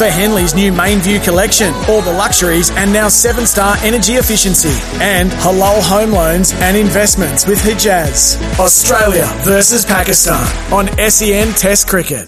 For 0.00 0.06
Henley's 0.06 0.54
new 0.54 0.72
main 0.72 1.00
view 1.00 1.20
collection, 1.20 1.74
all 1.86 2.00
the 2.00 2.10
luxuries 2.10 2.70
and 2.70 2.90
now 2.90 3.08
seven 3.08 3.44
star 3.44 3.76
energy 3.82 4.14
efficiency. 4.14 4.72
And 4.94 5.30
halal 5.30 5.82
home 5.82 6.12
loans 6.12 6.54
and 6.54 6.74
investments 6.74 7.46
with 7.46 7.58
Hijaz. 7.58 8.40
Australia 8.58 9.30
versus 9.44 9.84
Pakistan 9.84 10.40
on 10.72 10.88
SEN 11.10 11.52
Test 11.52 11.86
Cricket. 11.86 12.26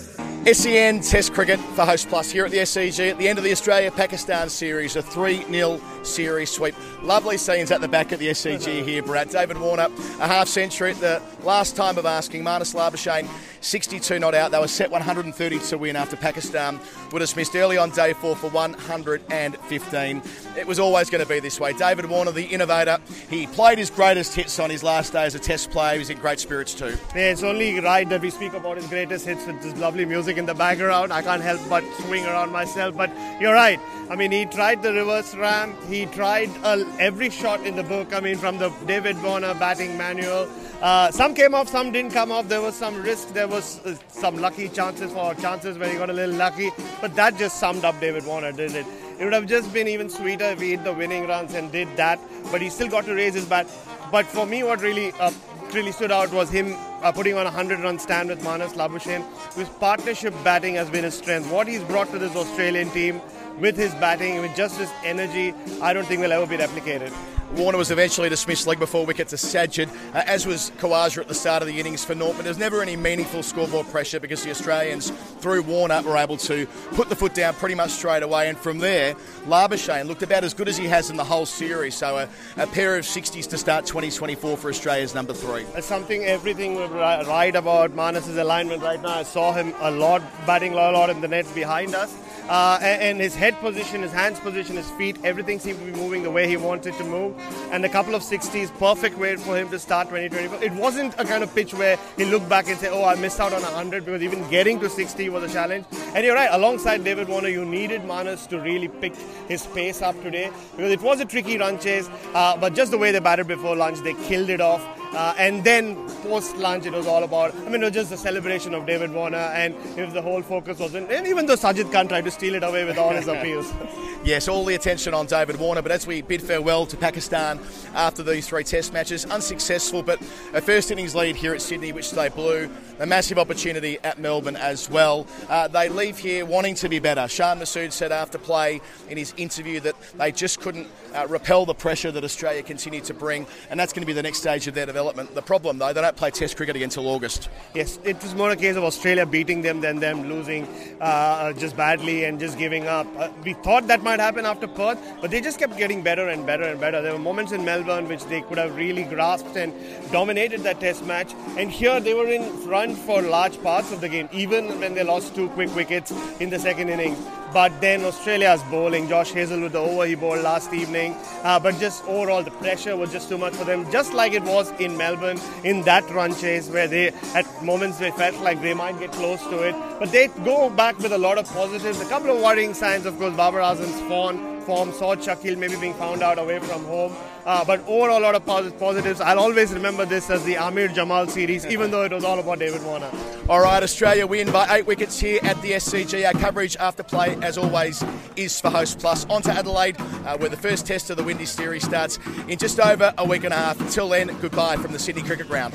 SEN 0.52 1.00
Test 1.00 1.32
Cricket 1.32 1.58
for 1.60 1.86
Host 1.86 2.10
Plus 2.10 2.30
here 2.30 2.44
at 2.44 2.50
the 2.50 2.58
SCG 2.58 3.10
at 3.10 3.16
the 3.16 3.26
end 3.26 3.38
of 3.38 3.44
the 3.44 3.52
Australia 3.52 3.90
Pakistan 3.90 4.50
series, 4.50 4.96
a 4.96 5.02
3 5.02 5.42
0 5.50 5.80
series 6.02 6.50
sweep. 6.50 6.74
Lovely 7.02 7.36
scenes 7.36 7.70
at 7.70 7.80
the 7.80 7.88
back 7.88 8.12
of 8.12 8.18
the 8.18 8.28
SCG 8.28 8.84
here, 8.86 9.02
Brad. 9.02 9.30
David 9.30 9.58
Warner, 9.58 9.88
a 10.20 10.26
half 10.26 10.48
century 10.48 10.92
at 10.92 11.00
the 11.00 11.22
last 11.42 11.76
time 11.76 11.98
of 11.98 12.06
asking. 12.06 12.42
Marnus 12.42 12.74
Labuschagne, 12.74 13.28
62 13.60 14.18
not 14.18 14.34
out. 14.34 14.50
They 14.50 14.58
were 14.58 14.68
set 14.68 14.90
130 14.90 15.58
to 15.58 15.78
win 15.78 15.96
after 15.96 16.16
Pakistan 16.16 16.80
were 17.12 17.18
dismissed 17.18 17.54
early 17.54 17.78
on 17.78 17.90
day 17.90 18.12
four 18.12 18.34
for 18.36 18.50
115. 18.50 20.22
It 20.56 20.66
was 20.66 20.78
always 20.78 21.10
going 21.10 21.22
to 21.22 21.28
be 21.28 21.40
this 21.40 21.60
way. 21.60 21.72
David 21.72 22.06
Warner, 22.06 22.32
the 22.32 22.44
innovator, 22.44 22.98
he 23.30 23.46
played 23.46 23.78
his 23.78 23.90
greatest 23.90 24.34
hits 24.34 24.58
on 24.58 24.70
his 24.70 24.82
last 24.82 25.12
day 25.12 25.24
as 25.24 25.34
a 25.34 25.38
test 25.38 25.70
player. 25.70 25.94
He 25.94 25.98
was 25.98 26.10
in 26.10 26.18
great 26.18 26.40
spirits 26.40 26.74
too. 26.74 26.96
Yeah, 27.14 27.30
it's 27.30 27.42
only 27.42 27.78
right 27.80 28.08
that 28.08 28.20
we 28.20 28.30
speak 28.30 28.54
about 28.54 28.76
his 28.76 28.86
greatest 28.86 29.26
hits 29.26 29.46
with 29.46 29.62
this 29.62 29.76
lovely 29.76 30.04
music 30.04 30.36
in 30.36 30.46
the 30.46 30.54
background. 30.54 31.12
I 31.12 31.22
can't 31.22 31.42
help 31.42 31.60
but 31.68 31.84
swing 32.00 32.24
around 32.26 32.52
myself. 32.52 32.96
But 32.96 33.10
you're 33.40 33.54
right. 33.54 33.78
I 34.10 34.16
mean, 34.16 34.32
he 34.32 34.44
tried 34.46 34.82
the 34.82 34.92
reverse 34.92 35.34
ramp. 35.34 35.76
He 35.88 35.91
tried 35.92 36.50
uh, 36.62 36.84
every 36.98 37.28
shot 37.28 37.66
in 37.66 37.76
the 37.76 37.82
book. 37.82 38.14
I 38.14 38.20
mean, 38.20 38.36
from 38.36 38.58
the 38.58 38.70
David 38.86 39.22
Warner 39.22 39.54
batting 39.54 39.96
manual. 39.98 40.48
Uh, 40.80 41.10
some 41.10 41.34
came 41.34 41.54
off, 41.54 41.68
some 41.68 41.92
didn't 41.92 42.12
come 42.12 42.32
off. 42.32 42.48
There 42.48 42.62
was 42.62 42.74
some 42.74 43.02
risk. 43.02 43.28
There 43.34 43.46
was 43.46 43.78
uh, 43.84 43.94
some 44.08 44.36
lucky 44.38 44.68
chances 44.68 45.12
for 45.12 45.34
chances 45.34 45.78
where 45.78 45.88
he 45.88 45.96
got 45.98 46.10
a 46.10 46.12
little 46.12 46.34
lucky. 46.34 46.70
But 47.00 47.14
that 47.16 47.36
just 47.36 47.60
summed 47.60 47.84
up 47.84 48.00
David 48.00 48.26
Warner, 48.26 48.52
didn't 48.52 48.76
it? 48.76 48.86
It 49.18 49.24
would 49.24 49.34
have 49.34 49.46
just 49.46 49.72
been 49.72 49.86
even 49.86 50.08
sweeter 50.08 50.46
if 50.46 50.60
he 50.60 50.70
hit 50.70 50.84
the 50.84 50.92
winning 50.92 51.26
runs 51.26 51.54
and 51.54 51.70
did 51.70 51.94
that. 51.96 52.18
But 52.50 52.62
he 52.62 52.70
still 52.70 52.88
got 52.88 53.04
to 53.04 53.14
raise 53.14 53.34
his 53.34 53.44
bat. 53.44 53.66
But 54.10 54.26
for 54.26 54.46
me, 54.46 54.62
what 54.62 54.80
really 54.80 55.12
uh, 55.20 55.30
really 55.72 55.92
stood 55.92 56.10
out 56.10 56.32
was 56.32 56.50
him 56.50 56.74
uh, 57.02 57.12
putting 57.12 57.34
on 57.34 57.42
a 57.42 57.50
100 57.50 57.80
run 57.80 57.98
stand 57.98 58.28
with 58.28 58.42
Marnus 58.42 58.74
Labuschagne. 58.74 59.24
whose 59.54 59.68
partnership 59.68 60.34
batting 60.42 60.74
has 60.74 60.90
been 60.90 61.04
his 61.04 61.14
strength. 61.14 61.50
What 61.50 61.68
he's 61.68 61.82
brought 61.84 62.10
to 62.12 62.18
this 62.18 62.34
Australian 62.34 62.90
team 62.90 63.20
with 63.58 63.76
his 63.76 63.94
batting, 63.94 64.40
with 64.40 64.54
just 64.56 64.78
his 64.78 64.90
energy, 65.04 65.54
I 65.80 65.92
don't 65.92 66.06
think 66.06 66.20
will 66.20 66.32
ever 66.32 66.46
be 66.46 66.56
replicated. 66.56 67.12
Warner 67.56 67.76
was 67.76 67.90
eventually 67.90 68.30
dismissed 68.30 68.66
leg 68.66 68.78
before 68.78 69.04
wicket 69.04 69.28
to 69.28 69.36
Sajid, 69.36 69.90
uh, 70.14 70.22
as 70.26 70.46
was 70.46 70.72
Khawaja 70.78 71.18
at 71.18 71.28
the 71.28 71.34
start 71.34 71.60
of 71.62 71.68
the 71.68 71.78
innings 71.78 72.02
for 72.02 72.14
North. 72.14 72.36
But 72.36 72.44
there 72.44 72.50
was 72.50 72.56
never 72.56 72.80
any 72.80 72.96
meaningful 72.96 73.42
scoreboard 73.42 73.86
pressure 73.88 74.18
because 74.18 74.42
the 74.42 74.50
Australians, 74.50 75.10
through 75.40 75.62
Warner, 75.64 76.00
were 76.00 76.16
able 76.16 76.38
to 76.38 76.66
put 76.92 77.10
the 77.10 77.16
foot 77.16 77.34
down 77.34 77.52
pretty 77.54 77.74
much 77.74 77.90
straight 77.90 78.22
away. 78.22 78.48
And 78.48 78.56
from 78.56 78.78
there, 78.78 79.14
Labuschagne 79.44 80.06
looked 80.06 80.22
about 80.22 80.44
as 80.44 80.54
good 80.54 80.66
as 80.66 80.78
he 80.78 80.86
has 80.86 81.10
in 81.10 81.18
the 81.18 81.24
whole 81.24 81.44
series. 81.44 81.94
So 81.94 82.16
a, 82.16 82.28
a 82.56 82.66
pair 82.68 82.96
of 82.96 83.04
60s 83.04 83.46
to 83.50 83.58
start 83.58 83.84
2024 83.84 84.56
for 84.56 84.70
Australia's 84.70 85.14
number 85.14 85.34
three. 85.34 85.66
It's 85.74 85.86
something 85.86 86.24
everything 86.24 86.76
would 86.76 86.90
right 86.90 87.54
about 87.54 87.94
Marnus's 87.94 88.38
alignment 88.38 88.82
right 88.82 89.00
now. 89.02 89.18
I 89.18 89.24
saw 89.24 89.52
him 89.52 89.74
a 89.80 89.90
lot 89.90 90.22
batting 90.46 90.72
a 90.72 90.76
lot 90.76 91.10
in 91.10 91.20
the 91.20 91.28
nets 91.28 91.52
behind 91.52 91.94
us. 91.94 92.16
Uh, 92.52 92.78
and, 92.82 93.18
his 93.18 93.34
head 93.34 93.58
position, 93.60 94.02
his 94.02 94.12
hands 94.12 94.38
position, 94.38 94.76
his 94.76 94.90
feet, 94.90 95.16
everything 95.24 95.58
seemed 95.58 95.78
to 95.78 95.86
be 95.86 95.92
moving 95.92 96.22
the 96.22 96.30
way 96.30 96.46
he 96.46 96.58
wanted 96.58 96.92
to 96.98 97.04
move. 97.04 97.34
And 97.70 97.82
a 97.82 97.88
couple 97.88 98.14
of 98.14 98.20
60s, 98.20 98.70
perfect 98.78 99.16
way 99.16 99.36
for 99.36 99.56
him 99.56 99.70
to 99.70 99.78
start 99.78 100.08
2024. 100.10 100.62
It 100.62 100.72
wasn't 100.74 101.14
a 101.18 101.24
kind 101.24 101.42
of 101.42 101.54
pitch 101.54 101.72
where 101.72 101.98
he 102.18 102.26
looked 102.26 102.50
back 102.50 102.68
and 102.68 102.78
said, 102.78 102.92
"Oh, 102.92 103.04
I 103.04 103.14
missed 103.14 103.40
out 103.40 103.54
on 103.54 103.62
100," 103.62 104.04
because 104.04 104.22
even 104.22 104.46
getting 104.50 104.78
to 104.80 104.90
60 104.90 105.30
was 105.30 105.44
a 105.44 105.48
challenge. 105.50 105.86
And 106.14 106.26
you're 106.26 106.34
right. 106.34 106.50
Alongside 106.52 107.02
David 107.04 107.26
Warner, 107.26 107.48
you 107.48 107.64
needed 107.64 108.02
Marnus 108.02 108.46
to 108.48 108.60
really 108.60 108.88
pick 108.88 109.14
his 109.48 109.64
pace 109.68 110.02
up 110.02 110.22
today 110.22 110.50
because 110.76 110.92
it 110.92 111.00
was 111.00 111.20
a 111.20 111.24
tricky 111.24 111.56
run 111.56 111.78
chase. 111.78 112.10
Uh, 112.34 112.54
but 112.58 112.74
just 112.74 112.90
the 112.90 112.98
way 112.98 113.12
they 113.12 113.20
batted 113.20 113.48
before 113.48 113.74
lunch, 113.74 114.00
they 114.00 114.12
killed 114.28 114.50
it 114.50 114.60
off. 114.60 114.86
Uh, 115.12 115.34
and 115.36 115.62
then 115.62 115.94
post 116.22 116.56
lunch, 116.56 116.86
it 116.86 116.92
was 116.92 117.06
all 117.06 117.22
about, 117.22 117.54
I 117.54 117.68
mean, 117.68 117.82
it 117.82 117.86
was 117.86 117.92
just 117.92 118.12
a 118.12 118.16
celebration 118.16 118.72
of 118.72 118.86
David 118.86 119.12
Warner, 119.12 119.36
and 119.36 119.74
if 119.98 120.14
the 120.14 120.22
whole 120.22 120.40
focus 120.40 120.78
was 120.78 120.94
in, 120.94 121.06
and 121.10 121.26
even 121.26 121.44
though 121.44 121.54
Sajid 121.54 121.92
Khan 121.92 122.08
tried 122.08 122.24
to 122.24 122.30
steal 122.30 122.54
it 122.54 122.62
away 122.62 122.84
with 122.84 122.96
all 122.96 123.10
his 123.10 123.28
appeals. 123.28 123.70
yes, 124.24 124.48
all 124.48 124.64
the 124.64 124.74
attention 124.74 125.12
on 125.12 125.26
David 125.26 125.58
Warner, 125.58 125.82
but 125.82 125.92
as 125.92 126.06
we 126.06 126.22
bid 126.22 126.40
farewell 126.40 126.86
to 126.86 126.96
Pakistan 126.96 127.60
after 127.94 128.22
these 128.22 128.48
three 128.48 128.64
test 128.64 128.94
matches, 128.94 129.26
unsuccessful, 129.26 130.02
but 130.02 130.18
a 130.54 130.62
first 130.62 130.90
innings 130.90 131.14
lead 131.14 131.36
here 131.36 131.52
at 131.52 131.60
Sydney, 131.60 131.92
which 131.92 132.10
they 132.12 132.30
blew, 132.30 132.70
a 133.02 133.06
massive 133.06 133.36
opportunity 133.36 133.98
at 134.04 134.20
Melbourne 134.20 134.54
as 134.54 134.88
well. 134.88 135.26
Uh, 135.48 135.66
they 135.66 135.88
leave 135.88 136.18
here 136.18 136.46
wanting 136.46 136.76
to 136.76 136.88
be 136.88 137.00
better. 137.00 137.26
Shan 137.26 137.58
Masood 137.58 137.90
said 137.90 138.12
after 138.12 138.38
play 138.38 138.80
in 139.08 139.18
his 139.18 139.34
interview 139.36 139.80
that 139.80 139.96
they 140.18 140.30
just 140.30 140.60
couldn't 140.60 140.86
uh, 141.12 141.26
repel 141.28 141.66
the 141.66 141.74
pressure 141.74 142.12
that 142.12 142.22
Australia 142.22 142.62
continued 142.62 143.02
to 143.04 143.12
bring, 143.12 143.44
and 143.70 143.80
that's 143.80 143.92
going 143.92 144.02
to 144.02 144.06
be 144.06 144.12
the 144.12 144.22
next 144.22 144.38
stage 144.38 144.68
of 144.68 144.74
their 144.74 144.86
development. 144.86 145.34
The 145.34 145.42
problem, 145.42 145.78
though, 145.78 145.92
they 145.92 146.00
don't 146.00 146.16
play 146.16 146.30
Test 146.30 146.56
cricket 146.56 146.76
again 146.76 146.86
until 146.86 147.08
August. 147.08 147.48
Yes, 147.74 147.98
it 148.04 148.22
was 148.22 148.36
more 148.36 148.50
a 148.50 148.56
case 148.56 148.76
of 148.76 148.84
Australia 148.84 149.26
beating 149.26 149.62
them 149.62 149.80
than 149.80 149.98
them 149.98 150.28
losing 150.28 150.68
uh, 151.00 151.52
just 151.54 151.76
badly 151.76 152.24
and 152.24 152.38
just 152.38 152.56
giving 152.56 152.86
up. 152.86 153.08
Uh, 153.18 153.30
we 153.42 153.54
thought 153.54 153.88
that 153.88 154.04
might 154.04 154.20
happen 154.20 154.46
after 154.46 154.68
Perth, 154.68 155.00
but 155.20 155.32
they 155.32 155.40
just 155.40 155.58
kept 155.58 155.76
getting 155.76 156.02
better 156.02 156.28
and 156.28 156.46
better 156.46 156.64
and 156.64 156.80
better. 156.80 157.02
There 157.02 157.12
were 157.12 157.18
moments 157.18 157.50
in 157.50 157.64
Melbourne 157.64 158.06
which 158.06 158.24
they 158.26 158.42
could 158.42 158.58
have 158.58 158.76
really 158.76 159.02
grasped 159.02 159.56
and 159.56 159.74
dominated 160.12 160.60
that 160.60 160.78
Test 160.78 161.04
match, 161.04 161.34
and 161.58 161.68
here 161.68 161.98
they 161.98 162.14
were 162.14 162.28
in 162.28 162.44
front 162.58 162.91
for 162.94 163.22
large 163.22 163.60
parts 163.62 163.92
of 163.92 164.00
the 164.00 164.08
game, 164.08 164.28
even 164.32 164.80
when 164.80 164.94
they 164.94 165.02
lost 165.02 165.34
two 165.34 165.48
quick 165.50 165.74
wickets 165.74 166.12
in 166.40 166.50
the 166.50 166.58
second 166.58 166.88
innings. 166.88 167.18
But 167.52 167.80
then 167.82 168.04
Australia's 168.04 168.62
bowling, 168.70 169.08
Josh 169.08 169.32
Hazlewood, 169.32 169.72
the 169.72 169.78
over 169.78 170.06
he 170.06 170.14
bowled 170.14 170.42
last 170.42 170.72
evening. 170.72 171.14
Uh, 171.42 171.60
but 171.60 171.78
just 171.78 172.02
overall, 172.04 172.42
the 172.42 172.50
pressure 172.50 172.96
was 172.96 173.12
just 173.12 173.28
too 173.28 173.36
much 173.36 173.54
for 173.54 173.64
them, 173.64 173.90
just 173.92 174.14
like 174.14 174.32
it 174.32 174.42
was 174.42 174.70
in 174.80 174.96
Melbourne 174.96 175.38
in 175.62 175.82
that 175.82 176.08
run 176.10 176.34
chase 176.34 176.70
where 176.70 176.88
they, 176.88 177.08
at 177.34 177.46
moments, 177.62 177.98
they 177.98 178.10
felt 178.12 178.40
like 178.40 178.62
they 178.62 178.74
might 178.74 178.98
get 178.98 179.12
close 179.12 179.42
to 179.48 179.62
it. 179.62 179.74
But 179.98 180.12
they 180.12 180.28
go 180.44 180.70
back 180.70 180.98
with 180.98 181.12
a 181.12 181.18
lot 181.18 181.36
of 181.36 181.46
positives. 181.52 182.00
A 182.00 182.06
couple 182.06 182.30
of 182.30 182.42
worrying 182.42 182.72
signs, 182.72 183.04
of 183.04 183.18
course, 183.18 183.36
Babar 183.36 183.60
Azam's 183.60 184.00
form 184.08 184.52
form, 184.62 184.92
Saud 184.92 185.18
Shakeel 185.18 185.58
maybe 185.58 185.76
being 185.76 185.94
found 185.94 186.22
out 186.22 186.38
away 186.38 186.58
from 186.60 186.84
home. 186.84 187.12
Uh, 187.44 187.64
but 187.64 187.80
overall, 187.88 188.18
a 188.18 188.22
lot 188.22 188.34
of 188.36 188.46
positives. 188.46 189.20
I'll 189.20 189.40
always 189.40 189.72
remember 189.72 190.04
this 190.04 190.30
as 190.30 190.44
the 190.44 190.54
Aamer 190.54 190.92
Jamal 190.94 191.26
series, 191.26 191.66
even 191.66 191.90
though 191.90 192.04
it 192.04 192.12
was 192.12 192.24
all 192.24 192.38
about 192.38 192.60
David 192.60 192.84
Warner. 192.84 193.10
All 193.48 193.60
right, 193.60 193.82
Australia 193.82 194.26
win 194.26 194.50
by 194.52 194.76
eight 194.76 194.86
wickets 194.86 195.18
here 195.18 195.40
at 195.42 195.60
the 195.60 195.72
SCG. 195.72 196.24
Our 196.24 196.40
coverage 196.40 196.76
after 196.76 197.02
play, 197.02 197.36
as 197.42 197.58
always, 197.58 198.04
is 198.36 198.60
for 198.60 198.70
Host 198.70 199.00
Plus. 199.00 199.24
On 199.26 199.42
to 199.42 199.50
Adelaide, 199.50 199.96
uh, 200.00 200.36
where 200.38 200.48
the 200.48 200.56
first 200.56 200.86
test 200.86 201.10
of 201.10 201.16
the 201.16 201.24
Windies 201.24 201.50
series 201.50 201.84
starts 201.84 202.20
in 202.46 202.58
just 202.58 202.78
over 202.78 203.12
a 203.18 203.26
week 203.26 203.42
and 203.42 203.52
a 203.52 203.56
half. 203.56 203.80
Until 203.80 204.08
then, 204.08 204.28
goodbye 204.40 204.76
from 204.76 204.92
the 204.92 204.98
Sydney 204.98 205.22
Cricket 205.22 205.48
Ground. 205.48 205.74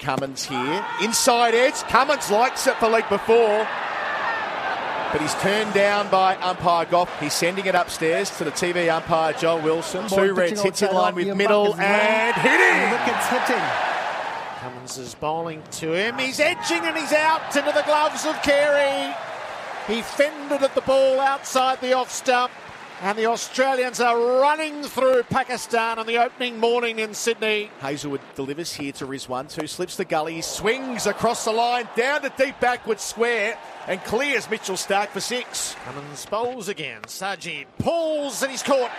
Cummins 0.00 0.44
here. 0.44 0.84
Inside 1.00 1.54
edge. 1.54 1.76
Cummins 1.84 2.30
likes 2.30 2.66
it 2.66 2.74
for 2.76 2.88
leg 2.88 3.08
before 3.08 3.66
but 5.14 5.22
he's 5.22 5.34
turned 5.34 5.72
down 5.72 6.10
by 6.10 6.34
umpire 6.38 6.84
Gough. 6.86 7.08
He's 7.20 7.32
sending 7.32 7.66
it 7.66 7.76
upstairs 7.76 8.36
to 8.38 8.42
the 8.42 8.50
TV 8.50 8.92
umpire 8.92 9.32
Joel 9.32 9.62
Wilson. 9.62 10.08
Two 10.08 10.34
reds 10.34 10.60
hits 10.60 10.82
in 10.82 10.92
line 10.92 11.14
with 11.14 11.36
middle 11.36 11.72
and 11.76 12.34
hitting. 12.34 12.90
Wickets 12.90 13.28
hitting. 13.28 13.62
Cummins 14.58 14.98
is 14.98 15.14
bowling 15.14 15.62
to 15.70 15.92
him. 15.92 16.18
He's 16.18 16.40
edging 16.40 16.80
and 16.82 16.96
he's 16.96 17.12
out 17.12 17.54
into 17.54 17.70
the 17.70 17.82
gloves 17.82 18.26
of 18.26 18.34
Carey. 18.42 19.14
He 19.86 20.02
fended 20.02 20.64
at 20.64 20.74
the 20.74 20.80
ball 20.80 21.20
outside 21.20 21.80
the 21.80 21.92
off 21.92 22.10
stump. 22.10 22.50
And 23.04 23.18
the 23.18 23.26
Australians 23.26 24.00
are 24.00 24.18
running 24.18 24.82
through 24.82 25.24
Pakistan 25.24 25.98
on 25.98 26.06
the 26.06 26.16
opening 26.16 26.58
morning 26.58 27.00
in 27.00 27.12
Sydney. 27.12 27.70
Hazlewood 27.80 28.22
delivers 28.34 28.72
here 28.72 28.92
to 28.92 29.06
Rizwan, 29.06 29.52
who 29.52 29.66
slips 29.66 29.98
the 29.98 30.06
gully, 30.06 30.40
swings 30.40 31.06
across 31.06 31.44
the 31.44 31.52
Lyon, 31.52 31.86
down 31.96 32.22
the 32.22 32.30
deep 32.30 32.58
backward 32.60 32.98
square, 32.98 33.58
and 33.86 34.02
clears 34.04 34.48
Mitchell 34.48 34.76
Starc 34.76 35.08
for 35.08 35.20
six. 35.20 35.76
Cummins 35.84 36.24
bowls 36.24 36.68
again. 36.68 37.02
Sajid 37.02 37.66
pulls 37.78 38.42
and 38.42 38.50
he's 38.50 38.62
caught. 38.62 38.90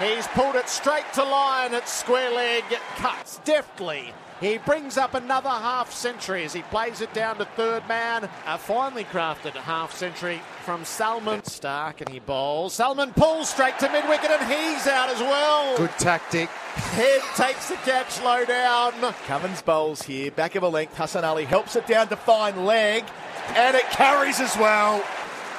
He's 0.00 0.26
pulled 0.26 0.56
it 0.56 0.68
straight 0.68 1.10
to 1.14 1.24
line 1.24 1.72
at 1.72 1.88
square 1.88 2.30
leg. 2.30 2.64
Cuts 2.96 3.40
deftly. 3.46 4.12
He 4.40 4.58
brings 4.58 4.98
up 4.98 5.14
another 5.14 5.48
half 5.48 5.92
century 5.92 6.44
as 6.44 6.52
he 6.52 6.62
plays 6.62 7.00
it 7.00 7.12
down 7.14 7.38
to 7.38 7.44
third 7.44 7.86
man. 7.88 8.28
A 8.46 8.58
finely 8.58 9.04
crafted 9.04 9.52
half 9.52 9.96
century 9.96 10.40
from 10.64 10.84
Salman. 10.84 11.42
Starc 11.42 12.00
and 12.00 12.08
he 12.08 12.18
bowls. 12.18 12.74
Salman 12.74 13.12
pulls 13.12 13.48
straight 13.48 13.78
to 13.78 13.90
mid 13.90 14.08
wicket 14.08 14.30
and 14.30 14.52
he's 14.52 14.86
out 14.86 15.08
as 15.08 15.20
well. 15.20 15.76
Good 15.76 15.96
tactic. 15.98 16.48
Head 16.48 17.20
takes 17.36 17.68
the 17.68 17.76
catch 17.76 18.20
low 18.22 18.44
down. 18.44 18.92
Cummins 19.26 19.62
bowls 19.62 20.02
here, 20.02 20.30
back 20.32 20.56
of 20.56 20.64
a 20.64 20.68
length. 20.68 20.96
Hassan 20.96 21.24
Ali 21.24 21.44
helps 21.44 21.76
it 21.76 21.86
down 21.86 22.08
to 22.08 22.16
fine 22.16 22.64
leg, 22.64 23.04
and 23.54 23.76
it 23.76 23.88
carries 23.90 24.40
as 24.40 24.56
well. 24.56 24.96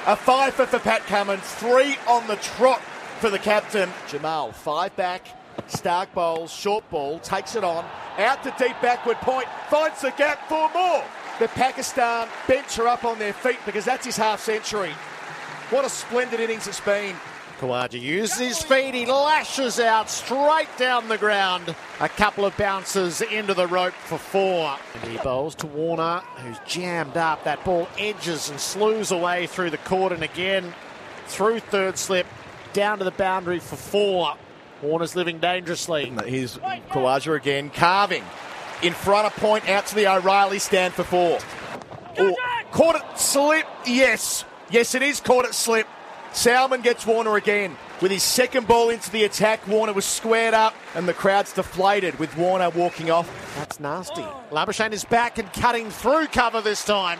A 0.06 0.14
five 0.14 0.54
for, 0.54 0.66
for 0.66 0.78
Pat 0.78 1.02
Cummins, 1.06 1.42
three 1.42 1.96
on 2.06 2.26
the 2.26 2.36
trot 2.36 2.80
for 3.18 3.30
the 3.30 3.38
captain. 3.38 3.90
Jamal, 4.08 4.52
five 4.52 4.94
back. 4.94 5.26
Starc 5.68 6.12
bowls, 6.14 6.52
short 6.52 6.88
ball, 6.90 7.18
takes 7.20 7.56
it 7.56 7.64
on, 7.64 7.84
out 8.18 8.42
to 8.42 8.54
deep 8.58 8.76
backward 8.80 9.16
point, 9.18 9.46
finds 9.68 10.00
the 10.00 10.10
gap 10.12 10.48
for 10.48 10.70
more. 10.72 11.04
The 11.38 11.48
Pakistan 11.48 12.28
bench 12.48 12.78
are 12.78 12.88
up 12.88 13.04
on 13.04 13.18
their 13.18 13.32
feet 13.32 13.58
because 13.66 13.84
that's 13.84 14.06
his 14.06 14.16
half 14.16 14.40
century. 14.40 14.92
What 15.70 15.84
a 15.84 15.90
splendid 15.90 16.40
innings 16.40 16.66
it's 16.66 16.80
been. 16.80 17.16
Khawaja 17.58 18.00
uses 18.00 18.38
his 18.38 18.62
feet, 18.62 18.94
he 18.94 19.06
lashes 19.06 19.80
out 19.80 20.10
straight 20.10 20.68
down 20.78 21.08
the 21.08 21.16
ground. 21.16 21.74
A 22.00 22.08
couple 22.08 22.44
of 22.44 22.56
bounces 22.56 23.22
into 23.22 23.54
the 23.54 23.66
rope 23.66 23.94
for 23.94 24.18
four. 24.18 24.76
And 24.94 25.10
he 25.10 25.16
bowls 25.18 25.54
to 25.56 25.66
Warner, 25.66 26.20
who's 26.36 26.58
jammed 26.66 27.16
up. 27.16 27.44
That 27.44 27.64
ball 27.64 27.88
edges 27.98 28.50
and 28.50 28.60
slews 28.60 29.10
away 29.10 29.46
through 29.46 29.70
the 29.70 29.78
cordon 29.78 30.22
again, 30.22 30.74
through 31.28 31.60
third 31.60 31.96
slip, 31.96 32.26
down 32.74 32.98
to 32.98 33.04
the 33.04 33.10
boundary 33.10 33.58
for 33.58 33.76
four. 33.76 34.36
Warner's 34.82 35.16
living 35.16 35.38
dangerously. 35.38 36.12
Here's 36.26 36.58
Khawaja 36.58 37.36
again, 37.36 37.70
carving 37.70 38.24
in 38.82 38.92
front 38.92 39.26
of 39.26 39.34
point 39.36 39.68
out 39.68 39.86
to 39.86 39.94
the 39.94 40.06
O'Reilly 40.06 40.58
stand 40.58 40.94
for 40.94 41.04
four. 41.04 41.38
Oh, 42.18 42.36
caught 42.72 42.96
it 42.96 43.18
slip, 43.18 43.66
yes. 43.86 44.44
Yes, 44.70 44.94
it 44.94 45.02
is 45.02 45.20
caught 45.20 45.44
it 45.44 45.54
slip. 45.54 45.86
Salman 46.32 46.82
gets 46.82 47.06
Warner 47.06 47.36
again. 47.36 47.76
With 48.02 48.10
his 48.10 48.22
second 48.22 48.68
ball 48.68 48.90
into 48.90 49.10
the 49.10 49.24
attack, 49.24 49.66
Warner 49.66 49.94
was 49.94 50.04
squared 50.04 50.52
up 50.52 50.74
and 50.94 51.08
the 51.08 51.14
crowd's 51.14 51.54
deflated 51.54 52.18
with 52.18 52.36
Warner 52.36 52.68
walking 52.68 53.10
off. 53.10 53.30
That's 53.56 53.80
nasty. 53.80 54.20
Oh. 54.20 54.42
Labuschagne 54.50 54.92
is 54.92 55.04
back 55.06 55.38
and 55.38 55.50
cutting 55.54 55.90
through 55.90 56.26
cover 56.26 56.60
this 56.60 56.84
time. 56.84 57.18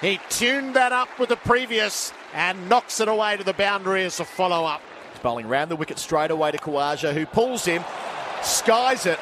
He 0.00 0.18
tuned 0.28 0.74
that 0.74 0.92
up 0.92 1.08
with 1.18 1.28
the 1.28 1.36
previous 1.36 2.12
and 2.34 2.68
knocks 2.68 2.98
it 3.00 3.06
away 3.08 3.36
to 3.36 3.44
the 3.44 3.52
boundary 3.52 4.04
as 4.04 4.18
a 4.18 4.24
follow 4.24 4.64
up. 4.64 4.82
He's 5.26 5.32
bowling 5.32 5.48
round 5.48 5.72
the 5.72 5.76
wicket 5.76 5.98
straight 5.98 6.30
away 6.30 6.52
to 6.52 6.58
Khawaja, 6.58 7.12
who 7.12 7.26
pulls 7.26 7.64
him, 7.64 7.82
skies 8.44 9.06
it, 9.06 9.18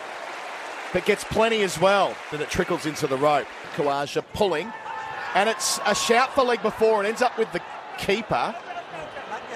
but 0.93 1.07
gets 1.07 1.25
plenty 1.25 1.63
as 1.63 1.81
well. 1.81 2.15
Then 2.31 2.43
it 2.43 2.51
trickles 2.51 2.85
into 2.85 3.07
the 3.07 3.17
rope. 3.17 3.47
Khawaja 3.75 4.23
pulling, 4.35 4.71
and 5.35 5.49
it's 5.49 5.81
a 5.87 5.95
shout 5.95 6.35
for 6.35 6.45
leg 6.45 6.61
before. 6.61 7.03
It 7.03 7.09
ends 7.09 7.23
up 7.23 7.39
with 7.39 7.51
the 7.53 7.63
keeper, 7.97 8.55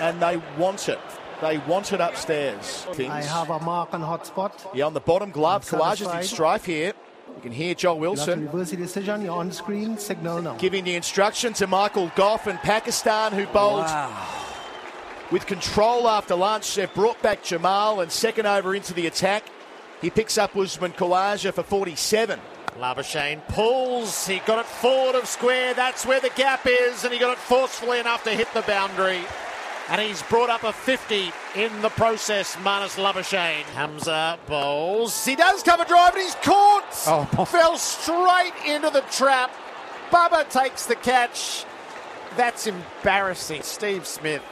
and 0.00 0.22
they 0.22 0.38
want 0.56 0.88
it. 0.88 0.98
They 1.42 1.58
want 1.58 1.92
it 1.92 2.00
upstairs. 2.00 2.86
Things. 2.94 3.12
I 3.12 3.20
have 3.24 3.50
a 3.50 3.60
mark 3.60 3.92
on 3.92 4.00
hotspot. 4.00 4.74
Yeah, 4.74 4.86
on 4.86 4.94
the 4.94 5.00
bottom 5.00 5.30
glove, 5.30 5.70
I'm 5.70 5.78
Khawaja's 5.78 6.00
in 6.00 6.06
satisfied. 6.06 6.24
strife 6.34 6.64
here. 6.64 6.94
You 7.36 7.42
can 7.42 7.52
hear 7.52 7.74
Joel 7.74 8.00
You 8.00 8.08
have 8.08 8.14
to 8.14 8.24
Wilson 8.24 8.46
reverse 8.46 8.70
the 8.70 8.76
decision. 8.78 9.20
You're 9.20 9.36
on 9.36 9.52
screen. 9.52 9.98
Signal 9.98 10.40
now. 10.40 10.54
giving 10.56 10.84
the 10.84 10.94
instruction 10.94 11.52
to 11.52 11.66
Michael 11.66 12.10
Gough 12.16 12.46
and 12.46 12.58
Pakistan, 12.60 13.32
who 13.32 13.46
bowled 13.48 13.84
with 15.30 15.46
control 15.46 16.08
after 16.08 16.34
lunch. 16.34 16.74
They've 16.74 16.92
brought 16.92 17.20
back 17.22 17.42
Jamal 17.42 18.00
and 18.00 18.10
second 18.10 18.46
over 18.46 18.74
into 18.74 18.94
the 18.94 19.06
attack. 19.06 19.44
He 20.00 20.10
picks 20.10 20.38
up 20.38 20.56
Usman 20.56 20.92
Khawaja 20.92 21.52
for 21.52 21.62
47. 21.62 22.38
Labuschagne 22.78 23.46
pulls. 23.48 24.26
He 24.26 24.38
got 24.40 24.60
it 24.60 24.66
forward 24.66 25.16
of 25.16 25.26
square. 25.26 25.74
That's 25.74 26.06
where 26.06 26.20
the 26.20 26.30
gap 26.30 26.66
is, 26.66 27.04
and 27.04 27.12
he 27.12 27.18
got 27.18 27.32
it 27.32 27.38
forcefully 27.38 27.98
enough 27.98 28.22
to 28.24 28.30
hit 28.30 28.52
the 28.54 28.62
boundary. 28.62 29.20
And 29.88 30.00
he's 30.00 30.22
brought 30.24 30.50
up 30.50 30.64
a 30.64 30.72
50 30.72 31.32
in 31.56 31.80
the 31.80 31.88
process, 31.88 32.54
Marnus 32.56 32.96
Labuschagne. 33.02 33.64
Hamza 33.74 34.38
bowls. 34.46 35.24
He 35.24 35.34
does 35.34 35.62
cover 35.62 35.84
drive, 35.84 36.14
and 36.14 36.22
he's 36.22 36.34
caught. 36.36 36.84
Oh. 37.06 37.44
Fell 37.46 37.76
straight 37.78 38.52
into 38.66 38.90
the 38.90 39.00
trap. 39.10 39.50
Babar 40.12 40.44
takes 40.44 40.86
the 40.86 40.94
catch. 40.94 41.64
That's 42.36 42.66
embarrassing. 42.66 43.62
Steve 43.62 44.06
Smith. 44.06 44.42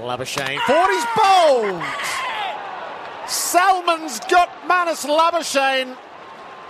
Labuschagne. 0.00 0.58
40's 0.58 1.06
bowled. 1.16 1.82
Salman's 3.28 4.20
got 4.20 4.48
Marnus 4.68 5.04
Labuschagne. 5.04 5.96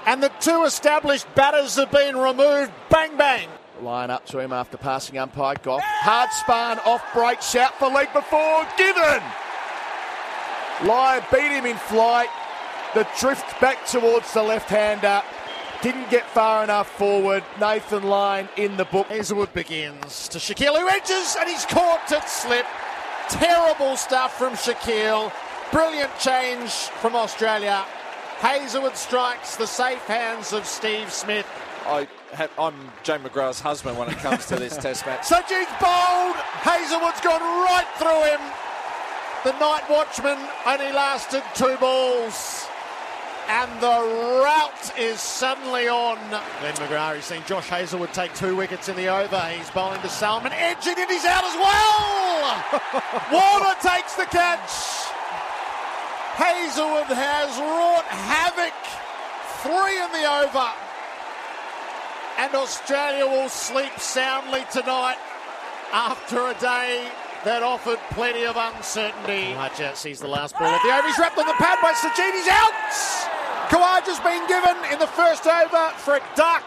And 0.06 0.22
the 0.22 0.30
two 0.40 0.64
established 0.64 1.32
batters 1.34 1.76
have 1.76 1.90
been 1.90 2.16
removed. 2.16 2.72
Bang, 2.88 3.16
bang. 3.16 3.48
Line 3.82 4.10
up 4.10 4.26
to 4.26 4.38
him 4.38 4.52
after 4.52 4.76
passing 4.76 5.18
umpire 5.18 5.56
Gough. 5.62 5.82
Hard 5.82 6.30
spun 6.32 6.78
off 6.80 7.02
break, 7.12 7.42
shout 7.42 7.78
for 7.78 7.88
leg 7.88 8.12
before, 8.12 8.66
given. 8.76 9.22
Lyon 10.84 11.22
beat 11.30 11.52
him 11.52 11.66
in 11.66 11.76
flight. 11.76 12.28
The 12.94 13.06
drift 13.18 13.60
back 13.60 13.86
towards 13.86 14.32
the 14.32 14.42
left 14.42 14.68
hander. 14.68 15.22
Didn't 15.82 16.10
get 16.10 16.26
far 16.30 16.64
enough 16.64 16.90
forward. 16.90 17.44
Nathan 17.60 18.02
Lyon 18.02 18.48
in 18.56 18.76
the 18.76 18.84
book. 18.84 19.06
Hazlewood 19.08 19.52
begins 19.52 20.26
to 20.28 20.38
Shakeel, 20.38 20.76
who 20.76 20.88
edges 20.88 21.36
and 21.38 21.48
he's 21.48 21.66
caught 21.66 22.10
it 22.10 22.28
slip. 22.28 22.66
Terrible 23.30 23.96
stuff 23.96 24.38
from 24.38 24.54
Shakeel. 24.54 25.32
Brilliant 25.70 26.10
change 26.18 26.70
from 26.70 27.14
Australia. 27.14 27.84
Hazlewood 28.38 28.96
strikes 28.96 29.56
the 29.56 29.66
safe 29.66 30.04
hands 30.06 30.52
of 30.52 30.64
Steve 30.64 31.12
Smith. 31.12 31.46
I 31.86 32.08
have, 32.32 32.50
I'm 32.58 32.74
Jane 33.02 33.20
McGrath's 33.20 33.60
husband 33.60 33.98
when 33.98 34.08
it 34.08 34.16
comes 34.18 34.46
to 34.46 34.56
this 34.56 34.76
test 34.76 35.04
match. 35.06 35.22
Sajid's 35.28 35.68
bowled. 35.80 36.36
Hazlewood's 36.36 37.20
gone 37.20 37.40
right 37.40 37.86
through 37.98 38.24
him. 38.30 38.40
The 39.44 39.58
night 39.58 39.88
watchman 39.88 40.38
only 40.66 40.92
lasted 40.92 41.42
two 41.54 41.76
balls. 41.78 42.66
And 43.48 43.70
the 43.80 44.42
rout 44.44 44.98
is 44.98 45.20
suddenly 45.20 45.88
on. 45.88 46.18
Glenn 46.60 46.74
McGrath 46.74 47.16
has 47.16 47.24
seen 47.24 47.42
Josh 47.46 47.68
Hazlewood 47.68 48.12
take 48.12 48.34
two 48.34 48.54
wickets 48.54 48.88
in 48.90 48.96
the 48.96 49.08
over. 49.08 49.40
He's 49.40 49.70
bowling 49.70 50.02
to 50.02 50.08
Salman, 50.08 50.52
edging 50.52 50.96
and 50.98 51.10
he's 51.10 51.24
out 51.24 51.44
as 51.44 51.54
well. 51.54 52.27
Warner 53.32 53.76
takes 53.80 54.14
the 54.14 54.28
catch. 54.28 55.08
Hazlewood 56.36 57.08
has 57.08 57.56
wrought 57.56 58.04
havoc. 58.04 58.76
Three 59.64 59.96
in 59.96 60.12
the 60.12 60.28
over. 60.28 60.68
And 62.36 62.54
Australia 62.54 63.26
will 63.26 63.48
sleep 63.48 63.98
soundly 63.98 64.64
tonight 64.70 65.16
after 65.92 66.38
a 66.48 66.54
day 66.60 67.08
that 67.44 67.62
offered 67.62 67.98
plenty 68.10 68.44
of 68.44 68.56
uncertainty. 68.56 69.56
Khawaja 69.56 69.96
sees 69.96 70.20
the 70.20 70.28
last 70.28 70.54
ball 70.58 70.68
of 70.68 70.82
the 70.82 70.92
over. 70.92 71.08
He's 71.08 71.18
wrapped 71.18 71.38
on 71.38 71.46
the 71.46 71.58
pad 71.58 71.78
by 71.80 71.92
Sajid. 71.96 72.32
He's 72.36 72.52
out. 72.52 72.76
Khawaja's 73.72 74.20
been 74.20 74.46
given 74.46 74.76
in 74.92 74.98
the 74.98 75.08
first 75.08 75.46
over 75.46 75.90
for 75.96 76.16
a 76.16 76.22
duck. 76.36 76.66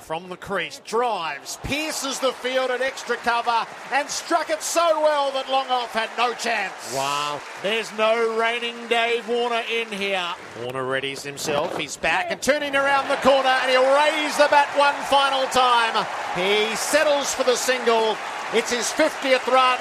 From 0.00 0.28
the 0.28 0.36
crease, 0.36 0.80
drives, 0.84 1.58
pierces 1.62 2.18
the 2.18 2.32
field 2.32 2.70
at 2.70 2.80
extra 2.80 3.16
cover, 3.16 3.66
and 3.92 4.08
struck 4.08 4.50
it 4.50 4.62
so 4.62 5.00
well 5.00 5.30
that 5.32 5.46
Longoff 5.46 5.88
had 5.88 6.10
no 6.18 6.34
chance. 6.34 6.72
Wow. 6.94 7.40
There's 7.62 7.90
no 7.96 8.36
reining 8.38 8.74
Dave 8.88 9.28
Warner 9.28 9.62
in 9.70 9.88
here. 9.88 10.34
Warner 10.62 10.84
readies 10.84 11.22
himself. 11.22 11.76
He's 11.76 11.96
back 11.96 12.26
and 12.30 12.42
turning 12.42 12.74
around 12.74 13.08
the 13.08 13.16
corner, 13.16 13.48
and 13.48 13.70
he'll 13.70 13.94
raise 13.94 14.36
the 14.36 14.48
bat 14.50 14.68
one 14.76 14.94
final 15.04 15.46
time. 15.48 16.06
He 16.34 16.74
settles 16.76 17.34
for 17.34 17.44
the 17.44 17.56
single. 17.56 18.16
It's 18.52 18.72
his 18.72 18.86
50th 18.86 19.46
run. 19.46 19.78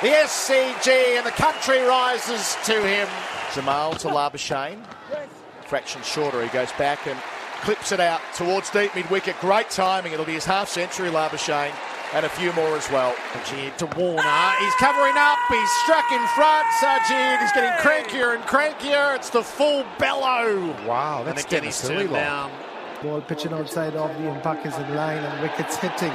The 0.00 0.08
SCG 0.08 1.18
and 1.18 1.26
the 1.26 1.30
country 1.32 1.80
rises 1.82 2.56
to 2.64 2.80
him. 2.80 3.08
Jamal 3.54 3.92
to 3.94 4.08
Labuschagne. 4.08 4.82
Fraction 5.66 6.02
shorter. 6.02 6.42
He 6.42 6.48
goes 6.48 6.72
back 6.72 7.06
and 7.06 7.18
clips 7.60 7.92
it 7.92 8.00
out 8.00 8.20
towards 8.34 8.70
deep 8.70 8.94
mid 8.94 9.08
wicket. 9.10 9.38
Great 9.40 9.70
timing. 9.70 10.12
It'll 10.12 10.24
be 10.24 10.34
his 10.34 10.44
half 10.44 10.68
century, 10.68 11.10
Labuschagne, 11.10 11.72
and 12.14 12.26
a 12.26 12.28
few 12.28 12.52
more 12.54 12.76
as 12.76 12.90
well. 12.90 13.14
Sajid 13.32 13.76
to 13.78 13.86
Warner. 13.86 14.52
He's 14.60 14.74
covering 14.74 15.16
up. 15.16 15.38
He's 15.48 15.70
struck 15.84 16.04
in 16.12 16.26
front. 16.28 16.66
Sajid 16.80 17.44
is 17.44 17.52
getting 17.52 17.70
crankier 17.80 18.34
and 18.34 18.42
crankier. 18.44 19.16
It's 19.16 19.30
the 19.30 19.42
full 19.42 19.84
bellow. 19.98 20.74
Wow, 20.86 21.22
that's 21.24 21.44
getting 21.44 21.66
he's 21.66 21.76
silly 21.76 22.04
turned 22.04 22.12
long. 22.12 22.22
down. 22.22 22.52
Ball 23.02 23.20
pitching 23.22 23.52
outside 23.52 23.94
of 23.94 24.16
the 24.18 24.28
impact 24.28 24.66
is 24.66 24.76
in 24.76 24.94
line 24.94 25.18
and 25.18 25.42
wickets 25.42 25.76
hitting. 25.76 26.12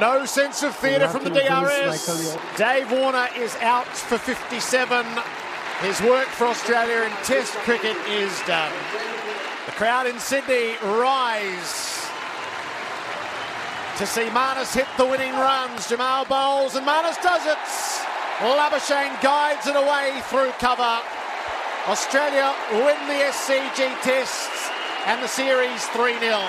No 0.00 0.24
sense 0.24 0.62
of 0.62 0.74
theatre 0.74 1.08
from 1.08 1.24
the 1.24 1.30
DRS. 1.30 2.36
Dave 2.56 2.90
Warner 2.90 3.28
is 3.36 3.54
out 3.56 3.86
for 3.86 4.18
57. 4.18 5.06
His 5.80 6.00
work 6.00 6.26
for 6.28 6.46
Australia 6.46 7.02
in 7.02 7.10
Test 7.24 7.52
cricket 7.66 7.96
is 8.08 8.40
done. 8.46 8.72
The 9.66 9.72
crowd 9.72 10.08
in 10.08 10.18
Sydney 10.18 10.74
rise 10.82 12.08
to 13.96 14.06
see 14.06 14.26
Marnus 14.30 14.74
hit 14.74 14.88
the 14.96 15.06
winning 15.06 15.32
runs. 15.34 15.88
Jamal 15.88 16.24
bowls 16.24 16.74
and 16.74 16.84
Marnus 16.84 17.20
does 17.22 17.46
it. 17.46 17.58
Labuschagne 18.40 19.22
guides 19.22 19.68
it 19.68 19.76
away 19.76 20.20
through 20.24 20.50
cover. 20.58 20.98
Australia 21.86 22.52
win 22.72 22.98
the 23.06 23.24
SCG 23.30 24.00
tests 24.02 24.68
and 25.06 25.22
the 25.22 25.28
series 25.28 25.86
3 25.88 26.18
0. 26.18 26.42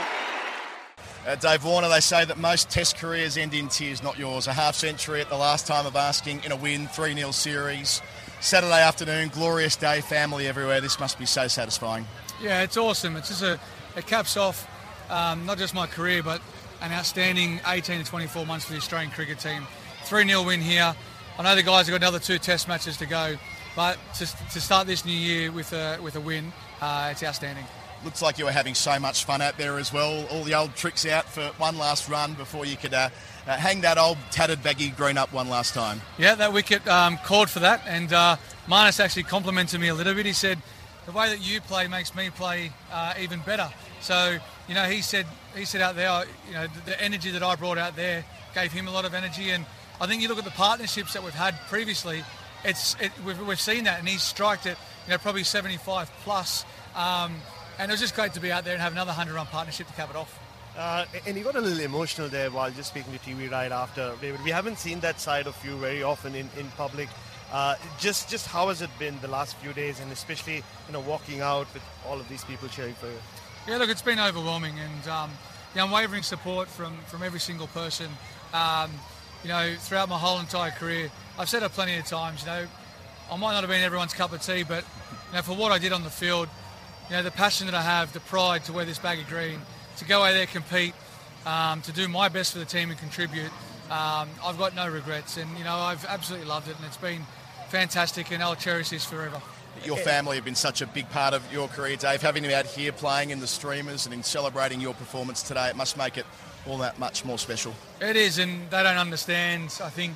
Uh, 1.27 1.35
Dave 1.35 1.63
Warner, 1.63 1.89
they 1.89 1.99
say 1.99 2.25
that 2.25 2.39
most 2.39 2.71
test 2.71 2.97
careers 2.97 3.37
end 3.37 3.53
in 3.53 3.67
tears, 3.67 4.01
not 4.01 4.17
yours. 4.17 4.47
A 4.47 4.53
half 4.53 4.73
century 4.73 5.21
at 5.21 5.29
the 5.29 5.37
last 5.37 5.67
time 5.67 5.85
of 5.85 5.95
asking 5.95 6.43
in 6.43 6.51
a 6.51 6.55
win, 6.55 6.87
3 6.87 7.13
0 7.13 7.29
series. 7.29 8.01
Saturday 8.41 8.81
afternoon, 8.81 9.29
glorious 9.29 9.75
day, 9.75 10.01
family 10.01 10.47
everywhere. 10.47 10.81
This 10.81 10.99
must 10.99 11.19
be 11.19 11.25
so 11.25 11.47
satisfying. 11.47 12.05
Yeah, 12.41 12.61
it's 12.63 12.77
awesome. 12.77 13.15
It's 13.15 13.29
just 13.29 13.43
a, 13.43 13.59
it 13.95 14.05
caps 14.07 14.37
off 14.37 14.67
um, 15.09 15.45
not 15.45 15.57
just 15.57 15.73
my 15.73 15.87
career, 15.87 16.23
but 16.23 16.41
an 16.81 16.91
outstanding 16.91 17.59
18 17.67 18.03
to 18.03 18.09
24 18.09 18.45
months 18.45 18.65
for 18.65 18.71
the 18.73 18.77
Australian 18.77 19.11
cricket 19.11 19.39
team. 19.39 19.65
3 20.05 20.27
0 20.27 20.43
win 20.43 20.59
here. 20.59 20.95
I 21.37 21.43
know 21.43 21.55
the 21.55 21.63
guys 21.63 21.87
have 21.87 21.93
got 21.93 22.01
another 22.01 22.19
two 22.19 22.37
test 22.37 22.67
matches 22.67 22.97
to 22.97 23.05
go, 23.05 23.35
but 23.75 23.97
to, 24.15 24.25
to 24.25 24.61
start 24.61 24.87
this 24.87 25.05
new 25.05 25.15
year 25.15 25.51
with 25.51 25.73
a, 25.73 25.99
with 26.01 26.15
a 26.15 26.19
win, 26.19 26.51
uh, 26.81 27.09
it's 27.11 27.23
outstanding. 27.23 27.65
Looks 28.03 28.21
like 28.21 28.37
you 28.37 28.45
were 28.45 28.51
having 28.51 28.75
so 28.75 28.99
much 28.99 29.23
fun 29.23 29.41
out 29.41 29.57
there 29.57 29.79
as 29.79 29.93
well. 29.93 30.27
All 30.27 30.43
the 30.43 30.55
old 30.55 30.75
tricks 30.75 31.05
out 31.05 31.25
for 31.25 31.43
one 31.57 31.77
last 31.77 32.09
run 32.09 32.33
before 32.33 32.65
you 32.65 32.75
could 32.75 32.93
uh, 32.93 33.09
uh, 33.47 33.55
hang 33.55 33.81
that 33.81 33.97
old 33.97 34.17
tattered 34.29 34.61
baggy 34.61 34.89
green 34.89 35.17
up 35.17 35.31
one 35.31 35.47
last 35.47 35.73
time. 35.73 36.01
Yeah, 36.17 36.35
that 36.35 36.51
wicket 36.51 36.85
um, 36.87 37.17
called 37.23 37.49
for 37.49 37.59
that, 37.59 37.81
and 37.87 38.11
uh, 38.11 38.35
Marnus 38.67 38.99
actually 38.99 39.23
complimented 39.23 39.79
me 39.79 39.87
a 39.87 39.95
little 39.95 40.13
bit. 40.13 40.25
He 40.25 40.33
said, 40.33 40.59
"The 41.05 41.11
way 41.11 41.29
that 41.29 41.41
you 41.41 41.61
play 41.61 41.87
makes 41.87 42.15
me 42.15 42.29
play 42.29 42.71
uh, 42.91 43.13
even 43.19 43.39
better." 43.41 43.69
So, 44.01 44.37
you 44.67 44.75
know, 44.75 44.83
he 44.83 45.01
said 45.01 45.25
he 45.55 45.65
said 45.65 45.81
out 45.81 45.95
there, 45.95 46.25
you 46.47 46.53
know, 46.53 46.67
the, 46.67 46.91
the 46.91 47.01
energy 47.01 47.31
that 47.31 47.43
I 47.43 47.55
brought 47.55 47.77
out 47.77 47.95
there 47.95 48.25
gave 48.53 48.71
him 48.71 48.87
a 48.87 48.91
lot 48.91 49.05
of 49.05 49.13
energy, 49.13 49.49
and 49.49 49.65
I 50.01 50.07
think 50.07 50.21
you 50.21 50.27
look 50.27 50.39
at 50.39 50.45
the 50.45 50.51
partnerships 50.51 51.13
that 51.13 51.23
we've 51.23 51.33
had 51.33 51.55
previously. 51.69 52.23
It's 52.63 52.95
it, 52.99 53.11
we've, 53.25 53.39
we've 53.45 53.59
seen 53.59 53.85
that, 53.85 53.99
and 53.99 54.07
he's 54.07 54.21
striked 54.21 54.65
it, 54.65 54.77
you 55.05 55.11
know, 55.11 55.17
probably 55.17 55.43
75 55.43 56.09
plus. 56.23 56.65
Um, 56.95 57.35
and 57.79 57.89
it 57.89 57.93
was 57.93 57.99
just 57.99 58.15
great 58.15 58.33
to 58.33 58.39
be 58.39 58.51
out 58.51 58.63
there 58.63 58.73
and 58.73 58.81
have 58.81 58.93
another 58.93 59.09
100 59.09 59.33
run 59.33 59.45
partnership 59.47 59.87
to 59.87 59.93
cap 59.93 60.09
it 60.09 60.15
off. 60.15 60.39
Uh, 60.77 61.05
and 61.27 61.37
you 61.37 61.43
got 61.43 61.55
a 61.55 61.61
little 61.61 61.83
emotional 61.83 62.27
there 62.29 62.49
while 62.49 62.71
just 62.71 62.89
speaking 62.89 63.13
to 63.13 63.19
TV 63.19 63.49
right 63.51 63.71
after, 63.71 64.13
David. 64.21 64.43
We 64.43 64.51
haven't 64.51 64.79
seen 64.79 64.99
that 65.01 65.19
side 65.19 65.45
of 65.45 65.55
you 65.63 65.77
very 65.77 66.01
often 66.01 66.33
in, 66.35 66.49
in 66.57 66.67
public. 66.77 67.09
Uh, 67.53 67.75
just 67.99 68.29
just 68.29 68.47
how 68.47 68.69
has 68.69 68.81
it 68.81 68.89
been 68.97 69.15
the 69.21 69.27
last 69.27 69.55
few 69.57 69.71
days, 69.73 69.99
and 69.99 70.11
especially 70.11 70.55
you 70.55 70.93
know 70.93 70.99
walking 71.01 71.41
out 71.41 71.71
with 71.71 71.83
all 72.07 72.19
of 72.19 72.27
these 72.27 72.43
people 72.43 72.67
cheering 72.67 72.95
for 72.95 73.05
you? 73.05 73.19
Yeah, 73.67 73.77
look, 73.77 73.91
it's 73.91 74.01
been 74.01 74.19
overwhelming, 74.19 74.73
and 74.79 75.07
um, 75.07 75.29
the 75.75 75.83
unwavering 75.83 76.23
support 76.23 76.67
from 76.67 76.97
from 77.05 77.21
every 77.21 77.39
single 77.39 77.67
person. 77.67 78.09
Um, 78.55 78.89
you 79.43 79.49
know, 79.49 79.75
throughout 79.77 80.09
my 80.09 80.17
whole 80.17 80.39
entire 80.39 80.71
career, 80.71 81.11
I've 81.37 81.47
said 81.47 81.61
it 81.61 81.71
plenty 81.73 81.95
of 81.95 82.05
times. 82.05 82.41
You 82.41 82.47
know, 82.47 82.67
I 83.31 83.37
might 83.37 83.53
not 83.53 83.61
have 83.61 83.69
been 83.69 83.83
everyone's 83.83 84.15
cup 84.15 84.33
of 84.33 84.41
tea, 84.41 84.63
but 84.63 84.83
you 85.29 85.35
know, 85.35 85.43
for 85.43 85.55
what 85.55 85.71
I 85.71 85.77
did 85.77 85.93
on 85.93 86.03
the 86.03 86.09
field, 86.09 86.49
you 87.07 87.17
know, 87.17 87.21
the 87.21 87.29
passion 87.31 87.67
that 87.67 87.75
I 87.75 87.83
have, 87.83 88.13
the 88.13 88.19
pride 88.19 88.63
to 88.65 88.73
wear 88.73 88.85
this 88.85 88.97
bag 88.97 89.19
of 89.19 89.27
green, 89.27 89.59
to 89.97 90.05
go 90.05 90.23
out 90.23 90.31
there 90.31 90.47
compete, 90.47 90.95
um, 91.45 91.83
to 91.83 91.91
do 91.91 92.07
my 92.07 92.29
best 92.29 92.53
for 92.53 92.57
the 92.57 92.65
team 92.65 92.89
and 92.89 92.97
contribute. 92.97 93.51
Um, 93.91 94.29
I've 94.43 94.57
got 94.57 94.75
no 94.75 94.89
regrets, 94.89 95.37
and 95.37 95.55
you 95.55 95.63
know 95.63 95.75
I've 95.75 96.03
absolutely 96.05 96.47
loved 96.47 96.67
it, 96.67 96.77
and 96.77 96.85
it's 96.85 96.97
been 96.97 97.21
fantastic, 97.73 98.31
and 98.31 98.43
I'll 98.43 98.55
cherish 98.55 98.89
this 98.89 99.03
forever. 99.03 99.41
Your 99.83 99.97
family 99.97 100.35
have 100.35 100.45
been 100.45 100.53
such 100.53 100.83
a 100.83 100.85
big 100.85 101.09
part 101.09 101.33
of 101.33 101.41
your 101.51 101.67
career, 101.67 101.95
Dave. 101.95 102.21
Having 102.21 102.43
them 102.43 102.51
out 102.51 102.67
here 102.67 102.91
playing 102.91 103.31
in 103.31 103.39
the 103.39 103.47
streamers 103.47 104.05
and 104.05 104.13
in 104.13 104.21
celebrating 104.21 104.79
your 104.79 104.93
performance 104.93 105.41
today, 105.41 105.69
it 105.69 105.75
must 105.75 105.97
make 105.97 106.19
it 106.19 106.27
all 106.67 106.77
that 106.77 106.99
much 106.99 107.25
more 107.25 107.39
special. 107.39 107.73
It 107.99 108.15
is, 108.15 108.37
and 108.37 108.69
they 108.69 108.83
don't 108.83 108.97
understand. 108.97 109.75
I 109.83 109.89
think 109.89 110.13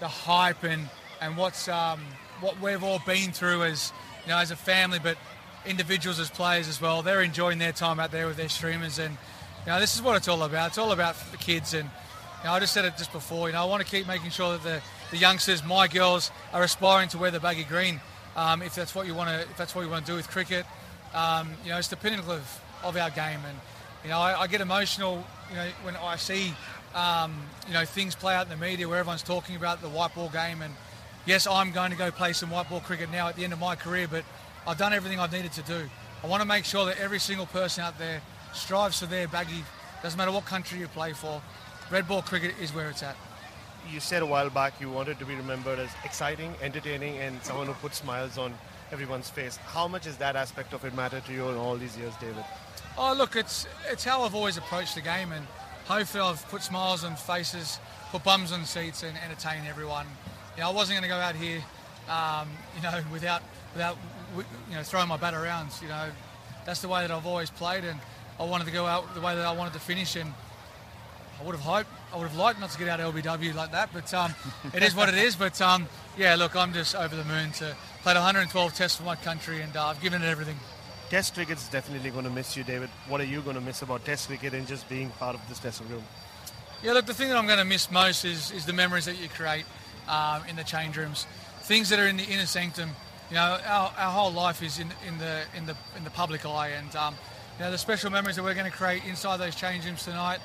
the 0.00 0.08
hype 0.08 0.64
and 0.64 0.88
and 1.20 1.36
what's 1.36 1.68
um, 1.68 2.00
what 2.40 2.60
we've 2.60 2.82
all 2.82 3.00
been 3.06 3.30
through 3.30 3.62
as 3.62 3.92
you 4.24 4.32
know 4.32 4.38
as 4.38 4.50
a 4.50 4.56
family, 4.56 4.98
but 5.00 5.16
individuals 5.64 6.18
as 6.18 6.30
players 6.30 6.66
as 6.66 6.80
well. 6.80 7.00
They're 7.00 7.22
enjoying 7.22 7.58
their 7.58 7.70
time 7.70 8.00
out 8.00 8.10
there 8.10 8.26
with 8.26 8.36
their 8.36 8.48
streamers, 8.48 8.98
and 8.98 9.16
you 9.64 9.72
know 9.72 9.78
this 9.78 9.94
is 9.94 10.02
what 10.02 10.16
it's 10.16 10.26
all 10.26 10.42
about. 10.42 10.70
It's 10.70 10.78
all 10.78 10.90
about 10.90 11.14
the 11.30 11.36
kids, 11.36 11.74
and 11.74 11.88
you 12.40 12.48
know, 12.48 12.54
I 12.54 12.58
just 12.58 12.74
said 12.74 12.84
it 12.84 12.96
just 12.98 13.12
before. 13.12 13.46
You 13.48 13.52
know, 13.52 13.62
I 13.62 13.66
want 13.66 13.84
to 13.84 13.88
keep 13.88 14.08
making 14.08 14.30
sure 14.30 14.58
that 14.58 14.64
the, 14.64 14.82
the 15.12 15.18
youngsters, 15.18 15.62
my 15.62 15.86
girls, 15.88 16.30
are 16.54 16.62
aspiring 16.62 17.08
to 17.10 17.18
wear 17.18 17.30
the 17.30 17.38
baggy 17.38 17.64
green. 17.64 18.00
Um, 18.34 18.62
if 18.62 18.74
that's 18.74 18.94
what 18.94 19.06
you 19.06 19.14
want 19.14 19.28
to, 19.28 19.40
if 19.42 19.56
that's 19.58 19.74
what 19.74 19.82
you 19.82 19.90
want 19.90 20.06
to 20.06 20.12
do 20.12 20.16
with 20.16 20.28
cricket, 20.28 20.64
um, 21.14 21.50
you 21.64 21.70
know, 21.70 21.76
it's 21.76 21.88
the 21.88 21.96
pinnacle 21.96 22.32
of, 22.32 22.60
of 22.82 22.96
our 22.96 23.10
game, 23.10 23.40
and 23.46 23.58
you 24.02 24.08
know, 24.08 24.18
I, 24.18 24.40
I 24.40 24.46
get 24.46 24.62
emotional, 24.62 25.22
you 25.50 25.56
know, 25.56 25.68
when 25.82 25.96
I 25.96 26.16
see, 26.16 26.54
um, 26.94 27.34
you 27.68 27.74
know, 27.74 27.84
things 27.84 28.14
play 28.14 28.34
out 28.34 28.44
in 28.44 28.48
the 28.48 28.56
media 28.56 28.88
where 28.88 28.98
everyone's 28.98 29.22
talking 29.22 29.54
about 29.54 29.82
the 29.82 29.88
white 29.90 30.14
ball 30.14 30.30
game, 30.30 30.62
and 30.62 30.74
yes, 31.26 31.46
I'm 31.46 31.72
going 31.72 31.90
to 31.90 31.96
go 31.96 32.10
play 32.10 32.32
some 32.32 32.50
white 32.50 32.70
ball 32.70 32.80
cricket 32.80 33.12
now 33.12 33.28
at 33.28 33.36
the 33.36 33.44
end 33.44 33.52
of 33.52 33.60
my 33.60 33.76
career, 33.76 34.08
but 34.10 34.24
I've 34.66 34.78
done 34.78 34.94
everything 34.94 35.20
I've 35.20 35.32
needed 35.32 35.52
to 35.52 35.62
do. 35.62 35.90
I 36.24 36.26
want 36.26 36.40
to 36.40 36.48
make 36.48 36.64
sure 36.64 36.86
that 36.86 36.98
every 36.98 37.18
single 37.18 37.46
person 37.46 37.84
out 37.84 37.98
there 37.98 38.22
strives 38.54 39.00
for 39.00 39.06
their 39.06 39.28
baggy. 39.28 39.62
Doesn't 40.02 40.16
matter 40.16 40.32
what 40.32 40.46
country 40.46 40.78
you 40.78 40.88
play 40.88 41.12
for. 41.12 41.42
Red 41.90 42.08
ball 42.08 42.22
cricket 42.22 42.54
is 42.62 42.74
where 42.74 42.88
it's 42.88 43.02
at. 43.02 43.16
You 43.90 44.00
said 44.00 44.22
a 44.22 44.26
while 44.26 44.50
back 44.50 44.80
you 44.80 44.90
wanted 44.90 45.18
to 45.18 45.26
be 45.26 45.34
remembered 45.34 45.78
as 45.78 45.90
exciting, 46.04 46.54
entertaining, 46.62 47.18
and 47.18 47.42
someone 47.42 47.66
who 47.66 47.74
puts 47.74 47.98
smiles 47.98 48.38
on 48.38 48.54
everyone's 48.92 49.28
face. 49.28 49.56
How 49.56 49.88
much 49.88 50.04
has 50.04 50.16
that 50.18 50.36
aspect 50.36 50.72
of 50.72 50.84
it 50.84 50.94
mattered 50.94 51.24
to 51.26 51.32
you 51.32 51.48
in 51.48 51.56
all 51.56 51.76
these 51.76 51.96
years, 51.96 52.14
David? 52.20 52.44
Oh, 52.96 53.14
look, 53.14 53.36
it's 53.36 53.66
it's 53.90 54.04
how 54.04 54.22
I've 54.22 54.34
always 54.34 54.56
approached 54.56 54.94
the 54.94 55.00
game, 55.00 55.32
and 55.32 55.46
hopefully 55.86 56.22
I've 56.22 56.46
put 56.48 56.62
smiles 56.62 57.04
on 57.04 57.16
faces, 57.16 57.78
put 58.10 58.22
bums 58.22 58.52
on 58.52 58.64
seats, 58.64 59.02
and 59.02 59.16
entertain 59.18 59.64
everyone. 59.66 60.06
You 60.56 60.62
know, 60.62 60.70
I 60.70 60.72
wasn't 60.72 60.98
going 60.98 61.10
to 61.10 61.14
go 61.14 61.20
out 61.20 61.34
here, 61.34 61.62
um, 62.08 62.48
you 62.76 62.82
know, 62.82 63.02
without 63.12 63.42
without 63.72 63.96
you 64.36 64.74
know 64.74 64.82
throwing 64.82 65.08
my 65.08 65.16
bat 65.16 65.34
around. 65.34 65.70
You 65.80 65.88
know, 65.88 66.08
that's 66.66 66.82
the 66.82 66.88
way 66.88 67.00
that 67.00 67.10
I've 67.10 67.26
always 67.26 67.50
played, 67.50 67.84
and 67.84 67.98
I 68.38 68.44
wanted 68.44 68.66
to 68.66 68.72
go 68.72 68.86
out 68.86 69.14
the 69.14 69.20
way 69.20 69.34
that 69.34 69.46
I 69.46 69.52
wanted 69.52 69.72
to 69.72 69.80
finish, 69.80 70.16
and 70.16 70.32
I 71.42 71.44
would 71.44 71.56
have 71.56 71.64
hoped, 71.64 71.88
I 72.12 72.18
would 72.18 72.28
have 72.28 72.36
liked 72.36 72.60
not 72.60 72.70
to 72.70 72.78
get 72.78 72.86
out 72.86 73.00
of 73.00 73.12
LBW 73.16 73.52
like 73.52 73.72
that, 73.72 73.90
but 73.92 74.14
um, 74.14 74.32
it 74.72 74.80
is 74.84 74.94
what 74.94 75.08
it 75.08 75.16
is. 75.16 75.34
But 75.34 75.60
um, 75.60 75.88
yeah, 76.16 76.36
look, 76.36 76.54
I'm 76.54 76.72
just 76.72 76.94
over 76.94 77.16
the 77.16 77.24
moon 77.24 77.50
to 77.52 77.74
play 78.02 78.14
112 78.14 78.74
tests 78.74 78.96
for 78.96 79.02
my 79.02 79.16
country, 79.16 79.60
and 79.60 79.76
uh, 79.76 79.88
I've 79.88 80.00
given 80.00 80.22
it 80.22 80.26
everything. 80.26 80.54
Test 81.10 81.34
cricket's 81.34 81.68
definitely 81.68 82.10
going 82.10 82.24
to 82.24 82.30
miss 82.30 82.56
you, 82.56 82.62
David. 82.62 82.90
What 83.08 83.20
are 83.20 83.24
you 83.24 83.40
going 83.40 83.56
to 83.56 83.60
miss 83.60 83.82
about 83.82 84.04
Test 84.04 84.28
cricket 84.28 84.54
and 84.54 84.68
just 84.68 84.88
being 84.88 85.10
part 85.10 85.34
of 85.34 85.40
this 85.48 85.58
dressing 85.58 85.88
room? 85.88 86.04
Yeah, 86.80 86.92
look, 86.92 87.06
the 87.06 87.14
thing 87.14 87.28
that 87.28 87.36
I'm 87.36 87.46
going 87.46 87.58
to 87.58 87.64
miss 87.64 87.90
most 87.90 88.24
is, 88.24 88.52
is 88.52 88.64
the 88.64 88.72
memories 88.72 89.06
that 89.06 89.20
you 89.20 89.28
create 89.28 89.64
um, 90.08 90.44
in 90.48 90.54
the 90.54 90.64
change 90.64 90.96
rooms, 90.96 91.26
things 91.62 91.88
that 91.88 91.98
are 91.98 92.06
in 92.06 92.18
the 92.18 92.24
inner 92.24 92.46
sanctum. 92.46 92.90
You 93.30 93.34
know, 93.36 93.58
our, 93.66 93.92
our 93.98 94.12
whole 94.12 94.30
life 94.30 94.62
is 94.62 94.78
in, 94.78 94.92
in 95.08 95.18
the 95.18 95.42
in 95.56 95.66
the 95.66 95.74
in 95.96 96.04
the 96.04 96.10
public 96.10 96.46
eye, 96.46 96.68
and 96.68 96.94
um, 96.94 97.16
you 97.58 97.64
know 97.64 97.72
the 97.72 97.78
special 97.78 98.10
memories 98.10 98.36
that 98.36 98.44
we're 98.44 98.54
going 98.54 98.70
to 98.70 98.76
create 98.76 99.04
inside 99.04 99.38
those 99.38 99.56
change 99.56 99.86
rooms 99.86 100.04
tonight, 100.04 100.38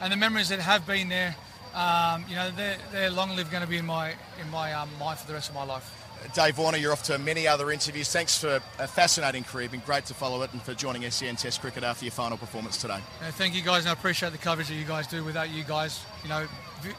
and 0.00 0.12
the 0.12 0.16
memories 0.16 0.48
that 0.48 0.60
have 0.60 0.86
been 0.86 1.08
there. 1.08 1.34
Um, 1.74 2.24
you 2.28 2.36
know, 2.36 2.50
they're, 2.52 2.76
they're 2.92 3.10
long 3.10 3.34
lived 3.34 3.50
going 3.50 3.62
to 3.62 3.68
be 3.68 3.78
in 3.78 3.86
my 3.86 4.14
in 4.40 4.48
my 4.50 4.72
um, 4.72 4.88
mind 5.00 5.18
for 5.18 5.26
the 5.26 5.34
rest 5.34 5.48
of 5.48 5.54
my 5.54 5.64
life. 5.64 6.00
Dave 6.32 6.56
Warner, 6.56 6.78
you're 6.78 6.92
off 6.92 7.02
to 7.04 7.18
many 7.18 7.46
other 7.46 7.70
interviews. 7.70 8.10
Thanks 8.10 8.38
for 8.38 8.60
a 8.78 8.86
fascinating 8.86 9.44
career. 9.44 9.68
Been 9.68 9.80
great 9.80 10.06
to 10.06 10.14
follow 10.14 10.42
it 10.42 10.52
and 10.52 10.62
for 10.62 10.72
joining 10.72 11.08
SEN 11.10 11.36
Test 11.36 11.60
Cricket 11.60 11.82
after 11.82 12.04
your 12.04 12.12
final 12.12 12.38
performance 12.38 12.78
today. 12.78 12.98
Uh, 13.20 13.30
thank 13.32 13.54
you 13.54 13.60
guys, 13.60 13.80
and 13.80 13.90
I 13.90 13.92
appreciate 13.92 14.32
the 14.32 14.38
coverage 14.38 14.68
that 14.68 14.74
you 14.74 14.84
guys 14.84 15.06
do. 15.06 15.22
Without 15.22 15.50
you 15.50 15.64
guys, 15.64 16.02
you 16.22 16.30
know, 16.30 16.46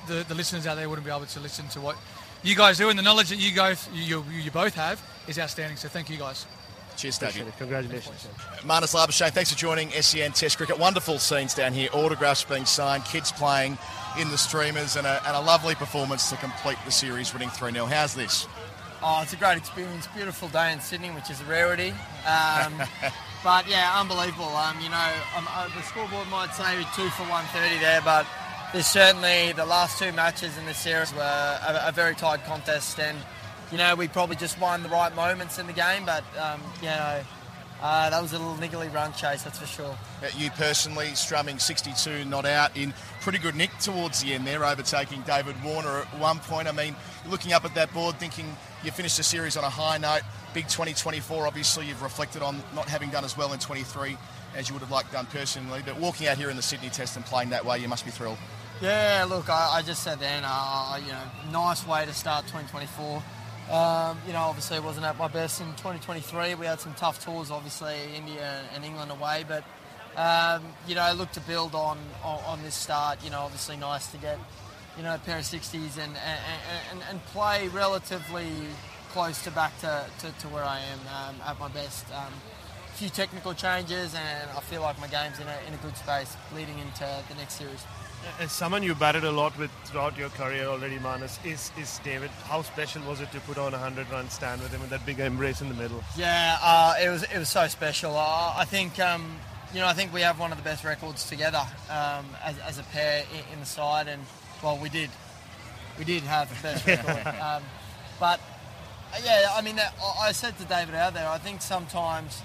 the, 0.08 0.25
the 0.28 0.36
listeners 0.36 0.68
out 0.68 0.75
there 0.75 0.88
wouldn't 0.88 1.06
be 1.06 1.12
able 1.12 1.25
to 1.25 1.40
listen 1.40 1.68
to 1.70 1.82
what 1.82 1.96
you 2.44 2.56
guys 2.56 2.78
do, 2.78 2.90
and 2.90 3.00
the 3.00 3.04
knowledge 3.04 3.30
that 3.30 3.40
you 3.40 3.52
guys 3.52 3.90
you, 3.94 4.24
you, 4.30 4.40
you 4.42 4.52
both 4.52 4.75
have 4.75 5.02
is 5.28 5.40
outstanding. 5.40 5.78
So 5.78 5.88
thank 5.88 6.10
you 6.10 6.18
guys. 6.18 6.46
Cheers, 6.96 7.18
Dave. 7.18 7.54
Congratulations. 7.58 8.28
Marnus 8.62 8.96
Labuschagne, 8.96 9.32
thanks 9.32 9.52
for 9.52 9.58
joining 9.58 9.90
SEN 9.92 10.32
Test 10.32 10.58
Cricket. 10.58 10.80
Wonderful 10.80 11.20
scenes 11.20 11.54
down 11.54 11.74
here, 11.74 11.90
autographs 11.94 12.44
being 12.44 12.66
signed, 12.66 13.04
kids 13.06 13.32
playing 13.32 13.78
in 14.20 14.30
the 14.30 14.38
streamers, 14.38 14.96
and 14.96 15.06
a, 15.06 15.22
and 15.28 15.36
a 15.36 15.42
lovely 15.42 15.75
performance 15.75 16.30
to 16.30 16.38
complete 16.38 16.78
the 16.86 16.92
series, 16.92 17.34
winning 17.34 17.50
3 17.50 17.72
0. 17.74 17.86
How's 17.86 18.16
this? 18.16 18.48
Oh, 19.04 19.22
it's 19.22 19.34
a 19.34 19.36
great 19.36 19.58
experience. 19.58 20.08
Beautiful 20.16 20.48
day 20.50 20.72
in 20.72 20.80
Sydney, 20.80 21.10
which 21.10 21.30
is 21.30 21.42
a 21.42 21.46
rarity. 21.46 21.94
Um, 22.25 22.82
but 23.44 23.68
yeah, 23.70 24.00
unbelievable. 24.00 24.56
Um, 24.56 24.80
you 24.82 24.90
know, 24.90 25.12
um, 25.38 25.48
uh, 25.52 25.68
the 25.75 25.82
scoreboard 25.84 26.28
might 26.30 26.54
say 26.54 26.78
two 26.96 27.10
for 27.10 27.24
130 27.24 27.80
there, 27.82 28.02
but 28.04 28.25
there's 28.74 28.88
certainly 28.88 29.52
the 29.52 29.66
last 29.66 30.00
two 30.00 30.12
matches 30.14 30.58
in 30.58 30.66
the 30.66 30.74
series 30.74 31.14
were 31.14 31.22
a, 31.22 31.90
a 31.90 31.92
very 31.92 32.16
tight 32.16 32.44
contest, 32.46 33.00
and 33.00 33.18
you 33.75 33.79
know 33.79 33.94
we 33.94 34.08
probably 34.08 34.38
just 34.38 34.58
won 34.62 34.84
the 34.84 34.88
right 34.88 35.13
moments 35.17 35.60
in 35.60 35.67
the 35.67 35.74
game, 35.74 36.05
but 36.05 36.24
um, 36.39 36.62
you 36.82 36.88
know. 36.88 37.22
Uh, 37.82 38.10
that 38.10 38.22
was 38.22 38.32
a 38.32 38.39
little 38.39 38.55
niggly 38.55 38.91
run 38.91 39.12
chase, 39.13 39.44
that's 39.44 39.60
for 39.60 39.65
sure. 39.65 39.98
You 40.38 40.50
personally 40.51 41.08
strumming 41.13 41.60
62 41.60 42.24
not 42.24 42.46
out 42.46 42.75
in 42.75 42.94
pretty 43.20 43.38
good 43.38 43.53
nick 43.53 43.70
towards 43.79 44.24
the 44.24 44.34
end 44.34 44.48
there, 44.48 44.63
overtaking 44.63 45.22
David 45.24 45.62
Warner 45.62 46.00
at 46.00 46.05
one 46.17 46.39
point. 46.39 46.70
I 46.70 46.72
mean, 46.72 46.96
looking 47.29 47.51
up 47.51 47.65
at 47.65 47.75
that 47.75 47.94
board, 47.94 48.15
thinking 48.15 48.46
you 48.82 48.91
finished 48.91 49.17
the 49.17 49.24
series 49.24 49.58
on 49.58 49.65
a 49.65 49.70
high 49.70 49.98
note. 49.98 50.22
Big 50.53 50.63
2024, 50.70 51.46
obviously, 51.46 51.86
you've 51.88 52.01
reflected 52.01 52.41
on 52.41 52.63
not 52.74 52.88
having 52.88 53.10
done 53.10 53.25
as 53.25 53.36
well 53.36 53.51
in 53.51 53.60
23 53.60 54.17
as 54.55 54.70
you 54.70 54.74
would 54.74 54.82
have 54.82 54.89
liked 54.89 55.12
done 55.12 55.25
personally. 55.25 55.82
But 55.86 56.00
walking 56.00 56.27
out 56.27 56.38
here 56.38 56.50
in 56.50 56.55
the 56.55 56.63
Sydney 56.63 56.89
Test 56.89 57.17
and 57.17 57.25
playing 57.25 57.50
that 57.50 57.65
way, 57.65 57.79
you 57.79 57.89
must 57.89 58.05
be 58.05 58.10
thrilled. 58.10 58.38
Yeah, 58.82 59.25
look, 59.29 59.50
I, 59.50 59.75
I 59.75 59.82
just 59.82 60.01
said 60.01 60.20
then, 60.20 60.44
uh, 60.46 61.00
you 61.05 61.12
know, 61.12 61.51
nice 61.51 61.86
way 61.86 62.05
to 62.05 62.13
start 62.13 62.46
2024. 62.46 63.22
Um, 63.72 64.19
you 64.27 64.34
know, 64.34 64.41
obviously 64.41 64.79
wasn't 64.79 65.05
at 65.05 65.17
my 65.17 65.27
best 65.27 65.60
in 65.60 65.67
2023. 65.72 66.55
We 66.55 66.65
had 66.67 66.79
some 66.79 66.93
tough 66.93 67.24
tours, 67.24 67.50
obviously 67.50 67.95
India 68.15 68.62
and 68.75 68.86
England 68.86 69.12
away, 69.12 69.43
but 69.48 69.63
um, 70.15 70.63
you 70.88 70.95
know, 70.95 71.12
look 71.17 71.31
to 71.31 71.41
build 71.41 71.74
on, 71.74 71.98
on, 72.24 72.39
on 72.45 72.62
this 72.62 72.75
start. 72.75 73.24
You 73.24 73.31
know, 73.31 73.41
obviously 73.41 73.77
nice 73.77 74.07
to 74.12 74.17
get 74.17 74.38
you 74.98 75.03
know 75.03 75.15
a 75.15 75.19
pair 75.19 75.38
of 75.38 75.43
60s 75.43 75.98
and 75.98 76.15
and, 76.15 76.39
and, 76.91 77.00
and 77.10 77.25
play 77.27 77.67
relatively 77.69 78.48
close 79.10 79.41
to 79.43 79.51
back 79.51 79.77
to, 79.79 80.05
to, 80.19 80.31
to 80.39 80.48
where 80.50 80.63
I 80.63 80.79
am 80.79 81.00
um, 81.07 81.36
at 81.48 81.60
my 81.60 81.69
best. 81.69 82.05
Um, 82.12 82.34
a 82.93 82.98
few 82.98 83.10
technical 83.10 83.53
changes, 83.53 84.13
and 84.13 84.50
I 84.51 84.60
feel 84.60 84.81
like 84.81 85.00
my 85.00 85.07
game's 85.07 85.39
in 85.39 85.48
a, 85.48 85.57
in 85.67 85.74
a 85.74 85.77
good 85.77 85.95
space 85.98 86.36
leading 86.53 86.77
into 86.79 87.07
the 87.29 87.36
next 87.36 87.55
series. 87.55 87.84
As 88.39 88.51
someone 88.51 88.84
you 88.84 88.96
batted 88.96 89.24
a 89.24 89.32
lot 89.32 89.58
with 89.58 89.72
throughout 89.86 90.17
your 90.17 90.29
career 90.29 90.65
already, 90.65 90.98
Marnus, 90.98 91.38
is, 91.46 91.72
is 91.79 92.00
David. 92.03 92.29
How 92.46 92.62
special 92.62 93.01
was 93.03 93.22
it 93.22 93.32
to 93.32 93.39
put 93.41 93.58
on 93.58 93.74
a 93.74 93.77
100 93.77 94.10
run 94.12 94.29
stand 94.29 94.62
with 94.62 94.72
him 94.72 94.82
and 94.82 94.89
that 94.89 95.05
big 95.05 95.20
embrace 95.20 95.62
in 95.62 95.70
the 95.70 95.75
middle? 95.75 96.03
Yeah, 96.17 96.58
uh, 96.62 96.96
it 97.01 97.10
was 97.10 97.24
it 97.24 97.38
was 97.38 97.50
so 97.50 97.67
special. 97.67 98.15
Uh, 98.15 98.53
I 98.55 98.65
think 98.65 99.00
um, 99.00 99.38
you 99.74 99.79
know 99.79 99.88
I 99.88 99.94
think 99.94 100.13
we 100.13 100.22
have 100.22 100.39
one 100.39 100.51
of 100.51 100.58
the 100.58 100.63
best 100.63 100.84
records 100.84 101.27
together 101.29 101.62
um, 101.89 102.25
as, 102.44 102.58
as, 102.60 102.79
a 102.79 102.84
pair 102.84 103.24
in, 103.34 103.53
in, 103.53 103.60
the 103.60 103.65
side, 103.65 104.08
and 104.08 104.24
well, 104.62 104.77
we 104.77 104.89
did 104.89 105.10
we 105.98 106.03
did 106.03 106.24
have 106.24 106.50
the 106.50 106.63
best 106.63 106.86
record. 106.86 107.34
Um, 107.41 107.63
but 108.20 108.39
yeah, 109.24 109.50
I 109.53 109.62
mean, 109.62 109.79
I 110.20 110.32
said 110.32 110.58
to 110.60 110.65
David 110.65 110.96
out 110.96 111.13
there, 111.13 111.27
I 111.27 111.38
think 111.38 111.62
sometimes 111.62 112.41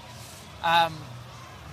um, 0.63 0.95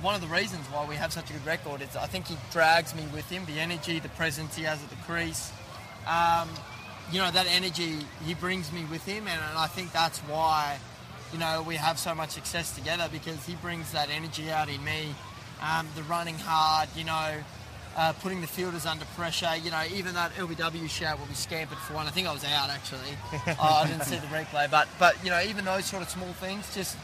one 0.02 0.14
of 0.14 0.21
the 0.21 0.28
reasons 0.28 0.64
why 0.67 0.87
we 0.87 0.95
have 0.95 1.12
such 1.12 1.31
a 1.31 1.33
good 1.33 1.45
record 1.45 1.83
is 1.83 1.97
I 1.97 2.07
think 2.07 2.28
he 2.28 2.37
drags 2.52 2.95
me 2.95 3.05
with 3.12 3.28
him. 3.28 3.45
The 3.47 3.61
energy, 3.61 3.99
the 3.99 4.09
presence 4.11 4.55
he 4.55 4.62
has 4.62 4.83
at 4.83 4.90
the 4.90 4.97
crease, 5.07 5.50
um, 6.07 6.49
you 7.11 7.19
know, 7.19 7.31
that 7.31 7.47
energy 7.49 7.99
he 8.25 8.35
brings 8.35 8.73
me 8.73 8.85
with 8.90 9.05
him, 9.05 9.26
and, 9.26 9.40
and 9.40 9.59
I 9.59 9.67
think 9.67 9.93
that's 9.93 10.19
why 10.21 10.78
you 11.33 11.38
know 11.38 11.64
we 11.67 11.75
have 11.75 11.99
so 11.99 12.14
much 12.14 12.31
success 12.31 12.75
together 12.75 13.09
because 13.11 13.45
he 13.45 13.55
brings 13.57 13.93
that 13.93 14.09
energy 14.11 14.50
out 14.50 14.69
in 14.69 14.83
me. 14.85 15.14
Um, 15.61 15.88
the 15.97 16.05
running 16.05 16.37
hard, 16.38 16.88
you 16.95 17.02
know, 17.02 17.35
uh, 17.97 18.12
putting 18.23 18.40
the 18.40 18.47
fielders 18.47 18.87
under 18.87 19.05
pressure. 19.17 19.50
You 19.61 19.73
know, 19.73 19.83
even 19.93 20.14
that 20.14 20.33
LBW 20.35 20.88
shout 20.88 21.19
where 21.19 21.26
we 21.26 21.35
scampered 21.35 21.78
for 21.78 21.95
one. 21.95 22.07
I 22.07 22.11
think 22.11 22.28
I 22.28 22.33
was 22.33 22.45
out 22.45 22.71
actually. 22.71 23.17
oh, 23.59 23.83
I 23.83 23.88
didn't 23.88 24.05
see 24.05 24.17
the 24.17 24.28
replay, 24.28 24.71
but 24.71 24.87
but 25.00 25.23
you 25.25 25.31
know, 25.31 25.40
even 25.40 25.64
those 25.64 25.87
sort 25.87 26.02
of 26.02 26.09
small 26.09 26.33
things, 26.35 26.73
just 26.73 26.97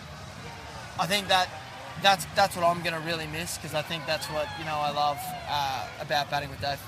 I 1.01 1.07
think 1.07 1.27
that 1.29 1.49
that's 2.05 2.27
that's 2.37 2.55
what 2.55 2.65
I'm 2.67 2.83
going 2.83 2.93
to 2.93 3.01
really 3.01 3.27
miss 3.29 3.57
because 3.57 3.75
I 3.75 3.81
think 3.81 4.05
that's 4.07 4.27
what 4.27 4.47
you 4.59 4.65
know 4.67 4.77
I 4.77 4.91
love 4.91 5.19
uh, 5.49 5.89
about 6.01 6.31
batting 6.31 6.51
with 6.51 6.61
Dave. 6.61 6.79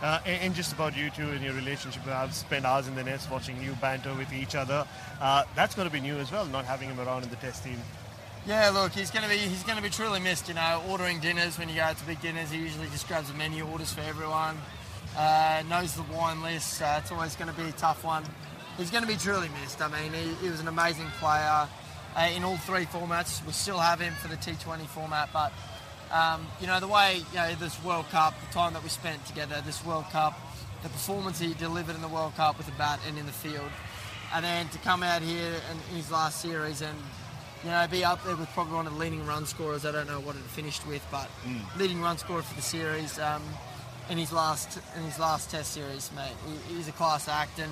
Uh, 0.00 0.18
and, 0.26 0.42
and, 0.42 0.54
just 0.54 0.72
about 0.72 0.96
you 0.96 1.10
two 1.10 1.28
and 1.28 1.44
your 1.44 1.54
relationship, 1.54 2.04
I've 2.08 2.34
spent 2.34 2.64
hours 2.64 2.88
in 2.88 2.96
the 2.96 3.04
nets 3.04 3.30
watching 3.30 3.62
you 3.62 3.70
banter 3.80 4.12
with 4.14 4.32
each 4.32 4.56
other. 4.56 4.84
Uh, 5.20 5.44
that's 5.54 5.76
going 5.76 5.86
to 5.86 5.92
be 5.92 6.00
new 6.00 6.16
as 6.16 6.32
well, 6.32 6.44
not 6.46 6.64
having 6.64 6.88
him 6.88 6.98
around 6.98 7.22
in 7.22 7.30
the 7.30 7.36
test 7.36 7.62
team. 7.62 7.76
Yeah, 8.44 8.70
look, 8.70 8.90
he's 8.90 9.12
going 9.12 9.22
to 9.22 9.28
be 9.28 9.36
he's 9.36 9.62
going 9.62 9.76
to 9.76 9.82
be 9.82 9.90
truly 9.90 10.18
missed. 10.18 10.48
You 10.48 10.54
know, 10.54 10.82
ordering 10.88 11.20
dinners 11.20 11.58
when 11.58 11.68
you 11.68 11.76
go 11.76 11.82
out 11.82 11.98
to 11.98 12.06
big 12.06 12.20
dinners, 12.20 12.50
he 12.50 12.58
usually 12.58 12.88
just 12.88 13.06
grabs 13.06 13.30
a 13.30 13.34
menu, 13.34 13.64
orders 13.64 13.92
for 13.92 14.00
everyone, 14.00 14.56
uh, 15.16 15.62
knows 15.68 15.94
the 15.94 16.02
wine 16.14 16.42
list. 16.42 16.80
Uh, 16.82 16.98
it's 17.00 17.12
always 17.12 17.36
going 17.36 17.52
to 17.52 17.60
be 17.60 17.68
a 17.68 17.72
tough 17.72 18.02
one. 18.02 18.24
He's 18.78 18.90
going 18.90 19.04
to 19.04 19.08
be 19.08 19.16
truly 19.16 19.50
missed. 19.60 19.82
I 19.82 19.88
mean, 19.88 20.12
he, 20.14 20.34
he 20.42 20.50
was 20.50 20.60
an 20.60 20.66
amazing 20.66 21.06
player 21.20 21.68
uh, 22.16 22.30
in 22.34 22.44
all 22.44 22.56
three 22.58 22.84
formats. 22.84 23.44
We 23.46 23.52
still 23.52 23.78
have 23.78 24.00
him 24.00 24.14
for 24.14 24.28
the 24.28 24.36
T20 24.36 24.86
format, 24.86 25.30
but 25.32 25.52
um, 26.12 26.46
you 26.60 26.66
know 26.66 26.80
the 26.80 26.88
way 26.88 27.22
you 27.32 27.38
know 27.38 27.54
this 27.54 27.82
World 27.84 28.08
Cup, 28.10 28.34
the 28.46 28.52
time 28.52 28.72
that 28.74 28.82
we 28.82 28.88
spent 28.88 29.24
together, 29.26 29.62
this 29.64 29.84
World 29.84 30.04
Cup, 30.10 30.38
the 30.82 30.88
performance 30.88 31.38
he 31.38 31.54
delivered 31.54 31.94
in 31.94 32.02
the 32.02 32.08
World 32.08 32.34
Cup 32.36 32.58
with 32.58 32.66
the 32.66 32.72
bat 32.72 33.00
and 33.08 33.18
in 33.18 33.26
the 33.26 33.32
field, 33.32 33.70
and 34.34 34.44
then 34.44 34.68
to 34.68 34.78
come 34.78 35.02
out 35.02 35.22
here 35.22 35.54
and 35.70 35.80
in 35.90 35.96
his 35.96 36.10
last 36.10 36.40
series 36.40 36.82
and 36.82 36.98
you 37.64 37.70
know, 37.70 37.86
be 37.90 38.04
up 38.04 38.24
there 38.24 38.36
with 38.36 38.48
probably 38.50 38.74
one 38.74 38.86
of 38.86 38.94
the 38.94 38.98
leading 38.98 39.24
run 39.24 39.46
scorers. 39.46 39.86
I 39.86 39.92
don't 39.92 40.08
know 40.08 40.20
what 40.20 40.34
it 40.34 40.42
finished 40.42 40.86
with, 40.86 41.06
but 41.10 41.28
mm. 41.46 41.60
leading 41.78 42.00
run 42.00 42.18
scorer 42.18 42.42
for 42.42 42.54
the 42.56 42.62
series 42.62 43.18
um, 43.20 43.42
in 44.10 44.18
his 44.18 44.32
last 44.32 44.78
in 44.96 45.02
his 45.04 45.18
last 45.18 45.50
Test 45.50 45.72
series, 45.72 46.10
mate. 46.16 46.32
He, 46.68 46.74
he's 46.74 46.88
a 46.88 46.92
class 46.92 47.28
act 47.28 47.58
and 47.58 47.70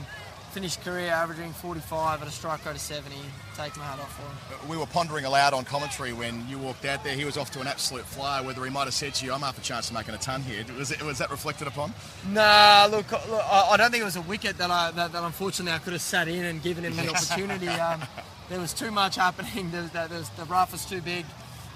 finished 0.51 0.83
career 0.83 1.11
averaging 1.11 1.53
45 1.53 2.23
at 2.23 2.29
a 2.29 2.31
strike 2.31 2.65
rate 2.67 2.73
of 2.73 2.81
70. 2.81 3.17
Take 3.57 3.77
my 3.77 3.85
hat 3.85 4.01
off 4.01 4.17
for 4.17 4.57
him. 4.57 4.69
We 4.69 4.77
were 4.77 4.87
pondering 4.87 5.25
aloud 5.25 5.55
on 5.55 5.65
commentary 5.65 6.13
when 6.13 6.47
you 6.49 6.59
walked 6.59 6.85
out 6.85 7.05
there. 7.05 7.15
He 7.15 7.25
was 7.25 7.37
off 7.37 7.51
to 7.53 7.61
an 7.61 7.67
absolute 7.67 8.05
flyer. 8.05 8.45
Whether 8.45 8.65
he 8.65 8.71
might 8.71 8.85
have 8.85 8.95
said 8.95 9.15
to 9.15 9.25
you, 9.25 9.33
"I'm 9.33 9.41
half 9.41 9.59
a 9.59 9.61
chance 9.61 9.89
of 9.89 9.95
making 9.95 10.15
a 10.15 10.19
ton 10.19 10.43
here." 10.43 10.65
Was, 10.77 10.91
it, 10.91 11.03
was 11.03 11.19
that 11.19 11.31
reflected 11.31 11.69
upon? 11.69 11.95
Nah, 12.29 12.89
look, 12.91 13.11
look, 13.13 13.45
I 13.45 13.77
don't 13.77 13.91
think 13.91 14.03
it 14.03 14.05
was 14.05 14.17
a 14.17 14.23
wicket 14.23 14.59
that 14.59 14.71
I 14.71 14.91
that, 14.93 15.13
that 15.13 15.23
unfortunately 15.23 15.73
I 15.73 15.79
could 15.79 15.93
have 15.93 16.03
sat 16.03 16.29
in 16.29 16.45
and 16.45 16.63
given 16.63 16.85
him 16.85 16.97
the 16.97 17.09
opportunity. 17.09 17.69
Um, 17.81 18.03
there 18.51 18.61
was 18.61 18.75
too 18.75 18.91
much 18.91 19.17
happening. 19.17 19.71
There 19.71 19.83
was, 19.83 19.91
there 19.93 20.09
was, 20.09 20.29
the 20.31 20.45
rough 20.45 20.73
was 20.73 20.85
too 20.85 21.01
big, 21.01 21.25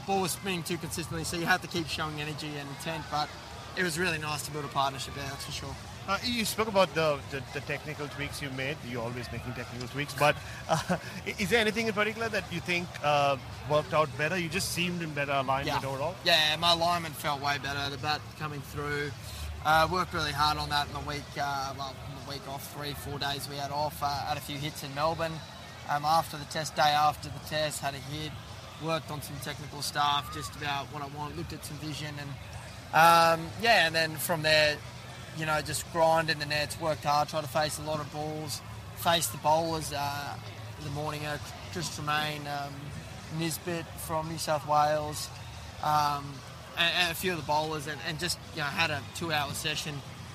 ball 0.06 0.20
was 0.20 0.32
spinning 0.32 0.62
too 0.64 0.76
consistently, 0.76 1.24
so 1.24 1.36
you 1.36 1.46
had 1.46 1.62
to 1.62 1.68
keep 1.68 1.86
showing 1.86 2.20
energy 2.20 2.50
and 2.58 2.68
intent. 2.68 3.04
But 3.10 3.30
it 3.76 3.84
was 3.84 3.98
really 3.98 4.18
nice 4.18 4.44
to 4.46 4.50
build 4.50 4.64
a 4.64 4.68
partnership 4.68 5.14
there, 5.14 5.24
that's 5.24 5.44
for 5.44 5.52
sure. 5.52 5.76
Uh, 6.06 6.18
you 6.22 6.44
spoke 6.44 6.68
about 6.68 6.92
the, 6.94 7.18
the, 7.30 7.42
the, 7.54 7.60
technical 7.60 8.06
tweaks 8.08 8.42
you 8.42 8.50
made. 8.50 8.76
You're 8.90 9.02
always 9.02 9.30
making 9.32 9.54
technical 9.54 9.88
tweaks, 9.88 10.12
but 10.14 10.36
uh, 10.68 10.98
is 11.38 11.48
there 11.48 11.60
anything 11.60 11.86
in 11.86 11.94
particular 11.94 12.28
that 12.28 12.44
you 12.52 12.60
think 12.60 12.86
uh, 13.02 13.38
worked 13.70 13.94
out 13.94 14.10
better? 14.18 14.36
You 14.36 14.50
just 14.50 14.72
seemed 14.72 15.00
in 15.00 15.14
better 15.14 15.32
alignment 15.32 15.82
yeah. 15.82 15.88
overall. 15.88 16.14
Yeah, 16.22 16.56
my 16.56 16.72
alignment 16.72 17.14
felt 17.14 17.40
way 17.40 17.56
better. 17.62 17.88
The 17.88 17.96
bat 17.98 18.20
coming 18.38 18.60
through. 18.60 19.10
Uh, 19.64 19.88
worked 19.90 20.12
really 20.12 20.32
hard 20.32 20.58
on 20.58 20.68
that 20.68 20.86
in 20.88 20.92
the 20.92 21.08
week. 21.08 21.24
Uh, 21.40 21.72
well, 21.78 21.94
in 22.10 22.24
the 22.26 22.30
week 22.30 22.46
off, 22.50 22.70
three, 22.74 22.92
four 22.92 23.18
days 23.18 23.48
we 23.48 23.56
had 23.56 23.70
off. 23.70 24.02
Uh, 24.02 24.08
had 24.26 24.36
a 24.36 24.42
few 24.42 24.58
hits 24.58 24.84
in 24.84 24.94
Melbourne. 24.94 25.32
Um, 25.88 26.04
after 26.04 26.36
the 26.36 26.44
test, 26.46 26.76
day 26.76 26.82
after 26.82 27.30
the 27.30 27.48
test, 27.48 27.80
had 27.80 27.94
a 27.94 27.98
hit. 27.98 28.30
Worked 28.84 29.10
on 29.10 29.22
some 29.22 29.36
technical 29.36 29.80
stuff, 29.80 30.34
just 30.34 30.54
about 30.56 30.84
what 30.86 31.02
I 31.02 31.06
want. 31.16 31.34
Looked 31.38 31.54
at 31.54 31.64
some 31.64 31.78
vision 31.78 32.14
and 32.18 32.28
um, 32.94 33.48
yeah, 33.60 33.86
and 33.86 33.94
then 33.94 34.14
from 34.14 34.42
there 34.42 34.76
you 35.36 35.46
know, 35.46 35.60
just 35.60 35.90
grind 35.92 36.30
in 36.30 36.38
the 36.38 36.46
nets, 36.46 36.80
worked 36.80 37.04
hard, 37.04 37.28
tried 37.28 37.42
to 37.42 37.48
face 37.48 37.78
a 37.78 37.82
lot 37.82 38.00
of 38.00 38.12
balls, 38.12 38.60
face 38.96 39.26
the 39.28 39.38
bowlers 39.38 39.92
uh, 39.92 40.36
the 40.82 40.90
morning. 40.90 41.24
Uh, 41.26 41.38
Chris 41.72 41.88
Tremain, 41.98 42.40
um, 42.46 42.72
Nisbet 43.38 43.84
from 44.00 44.28
New 44.28 44.38
South 44.38 44.66
Wales, 44.68 45.28
um, 45.82 46.24
and, 46.78 46.92
and, 47.00 47.12
a 47.12 47.14
few 47.14 47.32
of 47.32 47.38
the 47.38 47.44
bowlers, 47.44 47.86
and, 47.86 47.98
and 48.08 48.18
just 48.18 48.38
you 48.54 48.60
know 48.60 48.66
had 48.66 48.90
a 48.90 49.02
two-hour 49.16 49.52
session, 49.52 49.94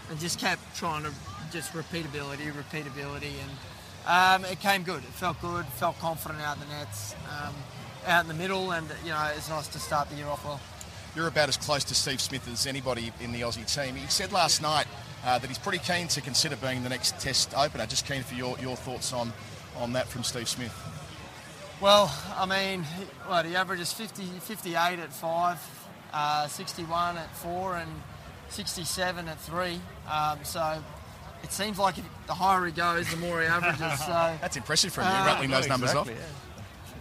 and 0.10 0.20
just 0.20 0.40
kept 0.40 0.62
trying 0.76 1.04
to 1.04 1.12
just 1.52 1.72
repeatability, 1.74 2.52
repeatability, 2.52 3.32
and 3.42 4.44
um, 4.44 4.50
it 4.52 4.60
came 4.60 4.84
good. 4.84 5.04
It 5.04 5.14
felt 5.14 5.40
good, 5.42 5.66
felt 5.66 5.98
confident 6.00 6.42
out 6.42 6.58
in 6.58 6.68
the 6.68 6.76
nets, 6.76 7.16
um, 7.30 7.56
out 8.06 8.24
in 8.24 8.28
the 8.28 8.34
middle, 8.34 8.72
and 8.72 8.88
you 9.04 9.12
know 9.12 9.32
it's 9.36 9.50
nice 9.50 9.68
to 9.70 9.80
start 9.80 10.10
the 10.10 10.16
year 10.18 10.28
off 10.28 10.44
well 10.44 10.60
you're 11.16 11.28
about 11.28 11.50
as 11.50 11.58
close 11.58 11.84
to 11.86 11.96
Steve 11.96 12.22
Smith 12.22 12.48
as 12.52 12.66
anybody 12.66 13.12
in 13.22 13.32
the 13.32 13.42
Aussie 13.42 13.72
team. 13.72 13.96
He 13.96 14.08
said 14.08 14.32
last 14.32 14.62
night 14.62 14.88
uh, 15.26 15.40
that 15.40 15.48
he's 15.48 15.58
pretty 15.58 15.80
keen 15.80 16.08
to 16.10 16.22
consider 16.22 16.56
being 16.58 16.84
the 16.84 16.90
next 16.90 17.20
Test 17.20 17.54
opener. 17.56 17.86
Just 17.86 18.06
keen 18.06 18.24
for 18.24 18.36
your, 18.36 18.58
your 18.60 18.76
thoughts 18.76 19.14
on, 19.14 19.34
on 19.78 19.94
that 19.94 20.08
from 20.08 20.24
Steve 20.24 20.48
Smith. 20.48 20.76
Well, 21.82 22.14
I 22.36 22.46
mean, 22.46 22.84
what 23.26 23.46
he 23.46 23.56
averages 23.56 23.94
50, 23.94 24.24
58 24.24 25.00
at 25.00 25.14
five, 25.14 25.60
uh, 26.14 26.48
61 26.48 27.18
at 27.18 27.34
four, 27.36 27.78
and 27.78 27.90
67 28.50 29.28
at 29.28 29.40
three. 29.40 29.80
Um, 30.12 30.40
so 30.44 30.84
it 31.44 31.52
seems 31.52 31.80
like 31.80 31.96
the 32.28 32.34
higher 32.34 32.66
he 32.66 32.72
goes, 32.72 33.10
the 33.10 33.18
more 33.18 33.42
he 33.42 33.48
averages. 33.48 34.00
So 34.00 34.12
that's 34.42 34.58
impressive 34.58 34.92
from 34.92 35.06
you, 35.06 35.10
uh, 35.10 35.26
rattling 35.26 35.52
those 35.52 35.68
numbers 35.68 35.92
exactly, 35.92 36.14
off. 36.16 36.20
Yeah. 36.20 36.49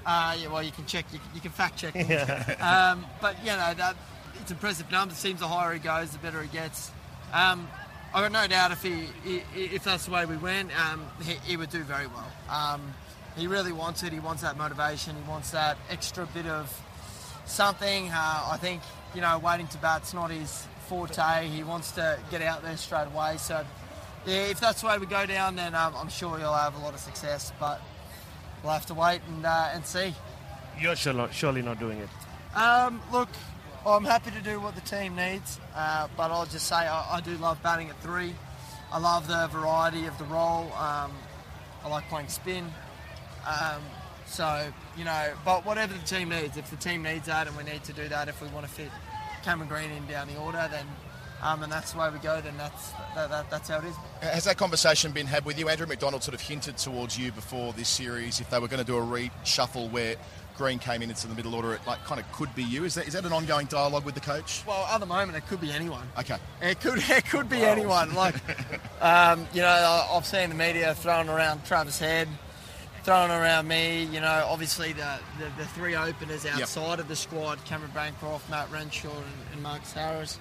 Uh, 0.09 0.35
yeah, 0.40 0.49
well, 0.49 0.62
you 0.62 0.73
can 0.73 0.87
check, 0.87 1.05
you, 1.12 1.21
you 1.35 1.40
can 1.40 1.51
fact 1.51 1.79
check. 1.79 1.94
Yeah. 1.94 2.55
Um, 2.94 3.05
but 3.21 3.38
you 3.40 3.51
know, 3.51 3.75
that, 3.75 3.94
it's 4.40 4.51
impressive 4.51 4.90
numbers. 4.90 5.18
Seems 5.18 5.40
the 5.40 5.49
higher 5.49 5.75
he 5.75 5.79
goes, 5.79 6.11
the 6.11 6.18
better 6.18 6.40
he 6.42 6.49
gets. 6.49 6.90
Um, 7.33 7.68
I 8.14 8.23
got 8.23 8.33
no 8.33 8.47
doubt 8.47 8.73
if 8.73 8.83
he, 8.83 9.09
if 9.55 9.85
that's 9.85 10.07
the 10.07 10.12
way 10.12 10.25
we 10.25 10.38
went, 10.38 10.71
um, 10.81 11.05
he, 11.23 11.35
he, 11.44 11.57
would 11.59 11.68
do 11.68 11.83
very 11.83 12.07
well. 12.07 12.33
Um, 12.49 12.94
he 13.37 13.47
really 13.47 13.71
wants 13.71 14.03
it. 14.03 14.14
He 14.14 14.18
wants 14.18 14.40
that 14.40 14.57
motivation. 14.57 15.14
He 15.14 15.29
wants 15.29 15.51
that 15.51 15.77
extra 15.90 16.25
bit 16.27 16.47
of 16.47 16.75
something. 17.44 18.09
Uh, 18.09 18.49
I 18.51 18.57
think 18.59 18.81
you 19.14 19.21
know, 19.21 19.38
waiting 19.38 19.66
to 19.68 19.79
bat's 19.79 20.14
not 20.14 20.31
his 20.31 20.66
forte. 20.87 21.49
He 21.49 21.62
wants 21.62 21.92
to 21.92 22.18
get 22.31 22.40
out 22.40 22.62
there 22.62 22.77
straight 22.79 23.09
away. 23.09 23.37
So, 23.37 23.64
yeah, 24.27 24.47
if 24.47 24.59
that's 24.59 24.81
the 24.81 24.88
way 24.88 24.99
we 24.99 25.07
go 25.07 25.27
down, 25.27 25.57
then 25.57 25.75
um, 25.75 25.94
I'm 25.97 26.09
sure 26.09 26.38
he'll 26.38 26.55
have 26.55 26.77
a 26.77 26.79
lot 26.79 26.94
of 26.94 27.01
success. 27.01 27.53
But 27.61 27.81
we'll 28.62 28.73
have 28.73 28.87
to 28.87 28.94
wait 28.94 29.21
and 29.29 29.44
uh, 29.44 29.71
and 29.73 29.85
see. 29.85 30.14
You're 30.81 30.97
surely 30.97 31.62
not 31.62 31.79
doing 31.81 31.99
it. 31.99 32.09
Um, 32.57 33.03
look, 33.12 33.29
I'm 33.87 34.05
happy 34.05 34.31
to 34.31 34.40
do 34.40 34.61
what 34.61 34.75
the 34.75 34.81
team 34.83 35.16
needs, 35.16 35.59
uh, 35.75 36.09
but 36.16 36.31
I'll 36.31 36.47
just 36.47 36.66
say 36.66 36.77
I, 36.77 37.16
I, 37.16 37.21
do 37.21 37.37
love 37.37 37.62
batting 37.62 37.88
at 37.88 38.01
three. 38.01 38.35
I 38.92 38.99
love 38.99 39.27
the 39.27 39.49
variety 39.49 40.07
of 40.07 40.16
the 40.18 40.25
role. 40.25 40.73
Um, 40.75 41.12
I 41.85 41.88
like 41.88 42.09
playing 42.09 42.29
spin. 42.29 42.64
Um, 43.47 43.83
so, 44.27 44.71
you 44.97 45.05
know, 45.05 45.33
but 45.44 45.64
whatever 45.64 45.94
the 45.94 46.05
team 46.05 46.29
needs, 46.29 46.57
if 46.57 46.71
the 46.71 46.77
team 46.77 47.03
needs 47.03 47.27
that 47.27 47.47
and 47.47 47.57
we 47.57 47.64
need 47.64 47.83
to 47.85 47.92
do 47.92 48.09
that, 48.09 48.29
if 48.29 48.42
we 48.42 48.49
want 48.49 48.66
to 48.66 48.73
fit 48.73 48.90
Cameron 49.42 49.68
Green 49.68 49.90
in 49.90 50.07
down 50.07 50.29
the 50.29 50.37
order, 50.37 50.68
then 50.71 50.87
um, 51.42 51.62
and 51.62 51.70
that's 51.70 51.92
the 51.92 51.98
way 51.98 52.11
we 52.11 52.18
go, 52.18 52.40
then 52.40 52.57
that's 52.57 52.90
that, 53.14 53.31
that, 53.31 53.51
that's 53.51 53.68
how 53.68 53.79
it 53.79 53.85
is. 53.85 53.94
Has 54.20 54.44
that 54.44 54.57
conversation 54.57 55.12
been 55.12 55.27
had 55.27 55.44
with 55.44 55.59
you? 55.59 55.68
Andrew 55.68 55.87
McDonald 55.87 56.22
sort 56.22 56.35
of 56.35 56.40
hinted 56.40 56.79
towards 56.79 57.18
you 57.18 57.33
before 57.33 57.72
this 57.72 57.88
series 57.88 58.40
if 58.40 58.51
they 58.51 58.59
were 58.59 58.68
going 58.68 58.85
to 58.85 58.87
do 58.87 58.96
a 58.96 59.03
reshuffle 59.03 59.90
where 59.90 60.16
Green 60.59 60.81
came 60.81 61.03
in 61.03 61.09
into 61.09 61.29
the 61.29 61.35
middle 61.37 61.55
order, 61.55 61.72
it 61.72 61.81
like 61.87 62.05
kind 62.05 62.20
of 62.20 62.31
could 62.33 62.53
be 62.57 62.64
you. 62.64 62.85
Is 62.85 62.94
that 62.94 63.07
is 63.07 63.14
that 63.14 63.24
an 63.24 63.33
ongoing 63.33 63.66
dialogue 63.66 64.05
with 64.05 64.16
the 64.16 64.20
coach? 64.20 64.64
Well, 64.66 64.85
at 64.87 64.98
the 64.98 65.07
moment, 65.07 65.38
it 65.38 65.46
could 65.46 65.61
be 65.61 65.70
anyone. 65.70 66.07
Okay. 66.18 66.37
It 66.61 66.81
could 66.81 66.98
it 67.09 67.24
could 67.27 67.48
be 67.48 67.62
anyone. 67.62 68.12
Like, 68.14 68.35
um, 69.01 69.46
you 69.55 69.62
know, 69.62 70.07
I've 70.12 70.27
seen 70.27 70.51
the 70.51 70.57
media 70.57 70.94
throwing 70.96 71.29
around 71.29 71.64
Travis 71.64 72.01
Head, 72.01 72.27
throwing 73.05 73.31
around 73.31 73.68
me. 73.68 74.05
You 74.05 74.20
know, 74.20 74.46
obviously 74.48 74.92
the 74.92 75.20
the, 75.38 75.44
the 75.57 75.66
three 75.68 75.94
openers 75.94 76.44
outside 76.44 76.98
of 76.98 77.07
the 77.07 77.16
squad: 77.16 77.64
Cameron 77.64 77.92
Bancroft, 77.94 78.51
Matt 78.51 78.68
Renshaw, 78.72 79.16
and, 79.16 79.53
and 79.53 79.62
Marcus 79.62 79.92
Harris. 79.92 80.40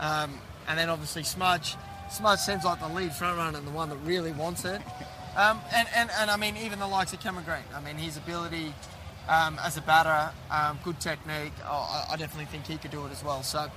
Um, 0.00 0.40
and 0.68 0.78
then 0.78 0.88
obviously 0.88 1.22
Smudge. 1.22 1.76
Smudge 2.10 2.40
seems 2.40 2.64
like 2.64 2.80
the 2.80 2.88
lead 2.88 3.12
front 3.12 3.36
runner 3.36 3.58
and 3.58 3.66
the 3.66 3.70
one 3.72 3.88
that 3.90 3.96
really 3.98 4.32
wants 4.32 4.64
it. 4.64 4.80
Um, 5.36 5.60
and, 5.72 5.86
and, 5.94 6.10
and 6.18 6.30
I 6.30 6.36
mean, 6.36 6.56
even 6.56 6.80
the 6.80 6.88
likes 6.88 7.12
of 7.12 7.20
Cameron 7.20 7.44
Green. 7.44 7.62
I 7.74 7.80
mean, 7.80 7.96
his 7.96 8.16
ability 8.16 8.74
um, 9.28 9.58
as 9.64 9.76
a 9.76 9.80
batter, 9.82 10.32
um, 10.50 10.78
good 10.82 10.98
technique. 10.98 11.52
Oh, 11.64 12.06
I, 12.08 12.14
I 12.14 12.16
definitely 12.16 12.46
think 12.46 12.66
he 12.66 12.76
could 12.78 12.90
do 12.90 13.06
it 13.06 13.12
as 13.12 13.22
well. 13.22 13.42
So 13.42 13.70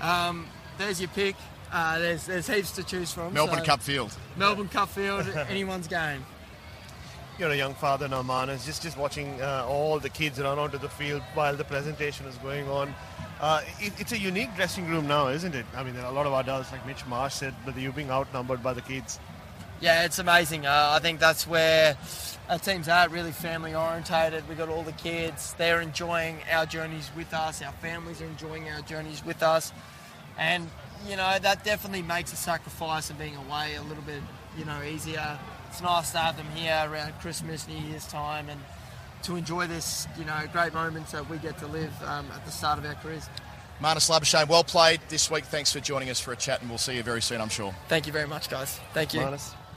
um, 0.00 0.46
there's 0.78 1.00
your 1.00 1.08
pick. 1.08 1.34
Uh, 1.72 1.98
there's 1.98 2.26
there's 2.26 2.46
heaps 2.46 2.70
to 2.72 2.84
choose 2.84 3.12
from. 3.12 3.34
Melbourne 3.34 3.58
so 3.58 3.64
Cup 3.64 3.82
Field. 3.82 4.16
Melbourne 4.36 4.68
Cup 4.68 4.88
Field, 4.88 5.26
anyone's 5.48 5.88
game. 5.88 6.24
You're 7.36 7.50
a 7.50 7.56
young 7.56 7.74
father 7.74 8.06
now, 8.06 8.22
Marnus. 8.22 8.64
Just 8.64 8.82
just 8.82 8.96
watching 8.96 9.42
uh, 9.42 9.66
all 9.68 9.98
the 9.98 10.08
kids 10.08 10.40
run 10.40 10.56
onto 10.56 10.78
the 10.78 10.88
field 10.88 11.20
while 11.34 11.56
the 11.56 11.64
presentation 11.64 12.26
is 12.26 12.36
going 12.38 12.68
on. 12.68 12.94
Uh, 13.40 13.60
it, 13.80 13.92
it's 13.98 14.12
a 14.12 14.18
unique 14.18 14.54
dressing 14.54 14.86
room 14.88 15.08
now, 15.08 15.26
isn't 15.28 15.54
it? 15.54 15.66
I 15.74 15.82
mean, 15.82 15.94
there 15.94 16.04
are 16.04 16.12
a 16.12 16.14
lot 16.14 16.26
of 16.26 16.32
adults, 16.32 16.70
like 16.70 16.86
Mitch 16.86 17.04
Marsh 17.06 17.34
said, 17.34 17.52
but 17.64 17.76
you're 17.76 17.92
being 17.92 18.10
outnumbered 18.10 18.62
by 18.62 18.72
the 18.72 18.80
kids. 18.80 19.18
Yeah, 19.80 20.04
it's 20.04 20.20
amazing. 20.20 20.64
Uh, 20.64 20.90
I 20.92 21.00
think 21.00 21.18
that's 21.18 21.44
where 21.44 21.96
our 22.48 22.58
team's 22.58 22.86
at, 22.86 23.10
really 23.10 23.32
family 23.32 23.74
orientated. 23.74 24.48
We've 24.48 24.56
got 24.56 24.68
all 24.68 24.84
the 24.84 24.92
kids. 24.92 25.54
They're 25.54 25.80
enjoying 25.80 26.38
our 26.52 26.66
journeys 26.66 27.10
with 27.16 27.34
us. 27.34 27.60
Our 27.62 27.72
families 27.72 28.22
are 28.22 28.26
enjoying 28.26 28.68
our 28.68 28.80
journeys 28.82 29.24
with 29.24 29.42
us. 29.42 29.72
And, 30.38 30.70
you 31.08 31.16
know, 31.16 31.36
that 31.40 31.64
definitely 31.64 32.02
makes 32.02 32.32
a 32.32 32.36
sacrifice 32.36 33.10
of 33.10 33.18
being 33.18 33.34
away 33.34 33.74
a 33.74 33.82
little 33.82 34.04
bit, 34.04 34.22
you 34.56 34.64
know, 34.64 34.80
easier. 34.82 35.36
It's 35.74 35.82
nice 35.82 36.12
to 36.12 36.18
have 36.18 36.36
them 36.36 36.46
here 36.54 36.86
around 36.88 37.14
Christmas, 37.18 37.66
New 37.66 37.76
Year's 37.76 38.06
time, 38.06 38.48
and 38.48 38.60
to 39.24 39.34
enjoy 39.34 39.66
this, 39.66 40.06
you 40.16 40.24
know, 40.24 40.40
great 40.52 40.72
moments 40.72 41.10
that 41.10 41.28
we 41.28 41.36
get 41.38 41.58
to 41.58 41.66
live 41.66 41.92
um, 42.04 42.28
at 42.32 42.44
the 42.44 42.52
start 42.52 42.78
of 42.78 42.84
our 42.84 42.94
careers. 42.94 43.28
Marnus 43.82 44.08
Labuschagne, 44.08 44.46
well 44.46 44.62
played 44.62 45.00
this 45.08 45.28
week. 45.32 45.42
Thanks 45.42 45.72
for 45.72 45.80
joining 45.80 46.10
us 46.10 46.20
for 46.20 46.30
a 46.30 46.36
chat, 46.36 46.60
and 46.60 46.70
we'll 46.70 46.78
see 46.78 46.94
you 46.94 47.02
very 47.02 47.20
soon, 47.20 47.40
I'm 47.40 47.48
sure. 47.48 47.74
Thank 47.88 48.06
you 48.06 48.12
very 48.12 48.28
much, 48.28 48.48
guys. 48.48 48.78
Thank 48.92 49.14
you. 49.14 49.20
Marnus. 49.22 49.52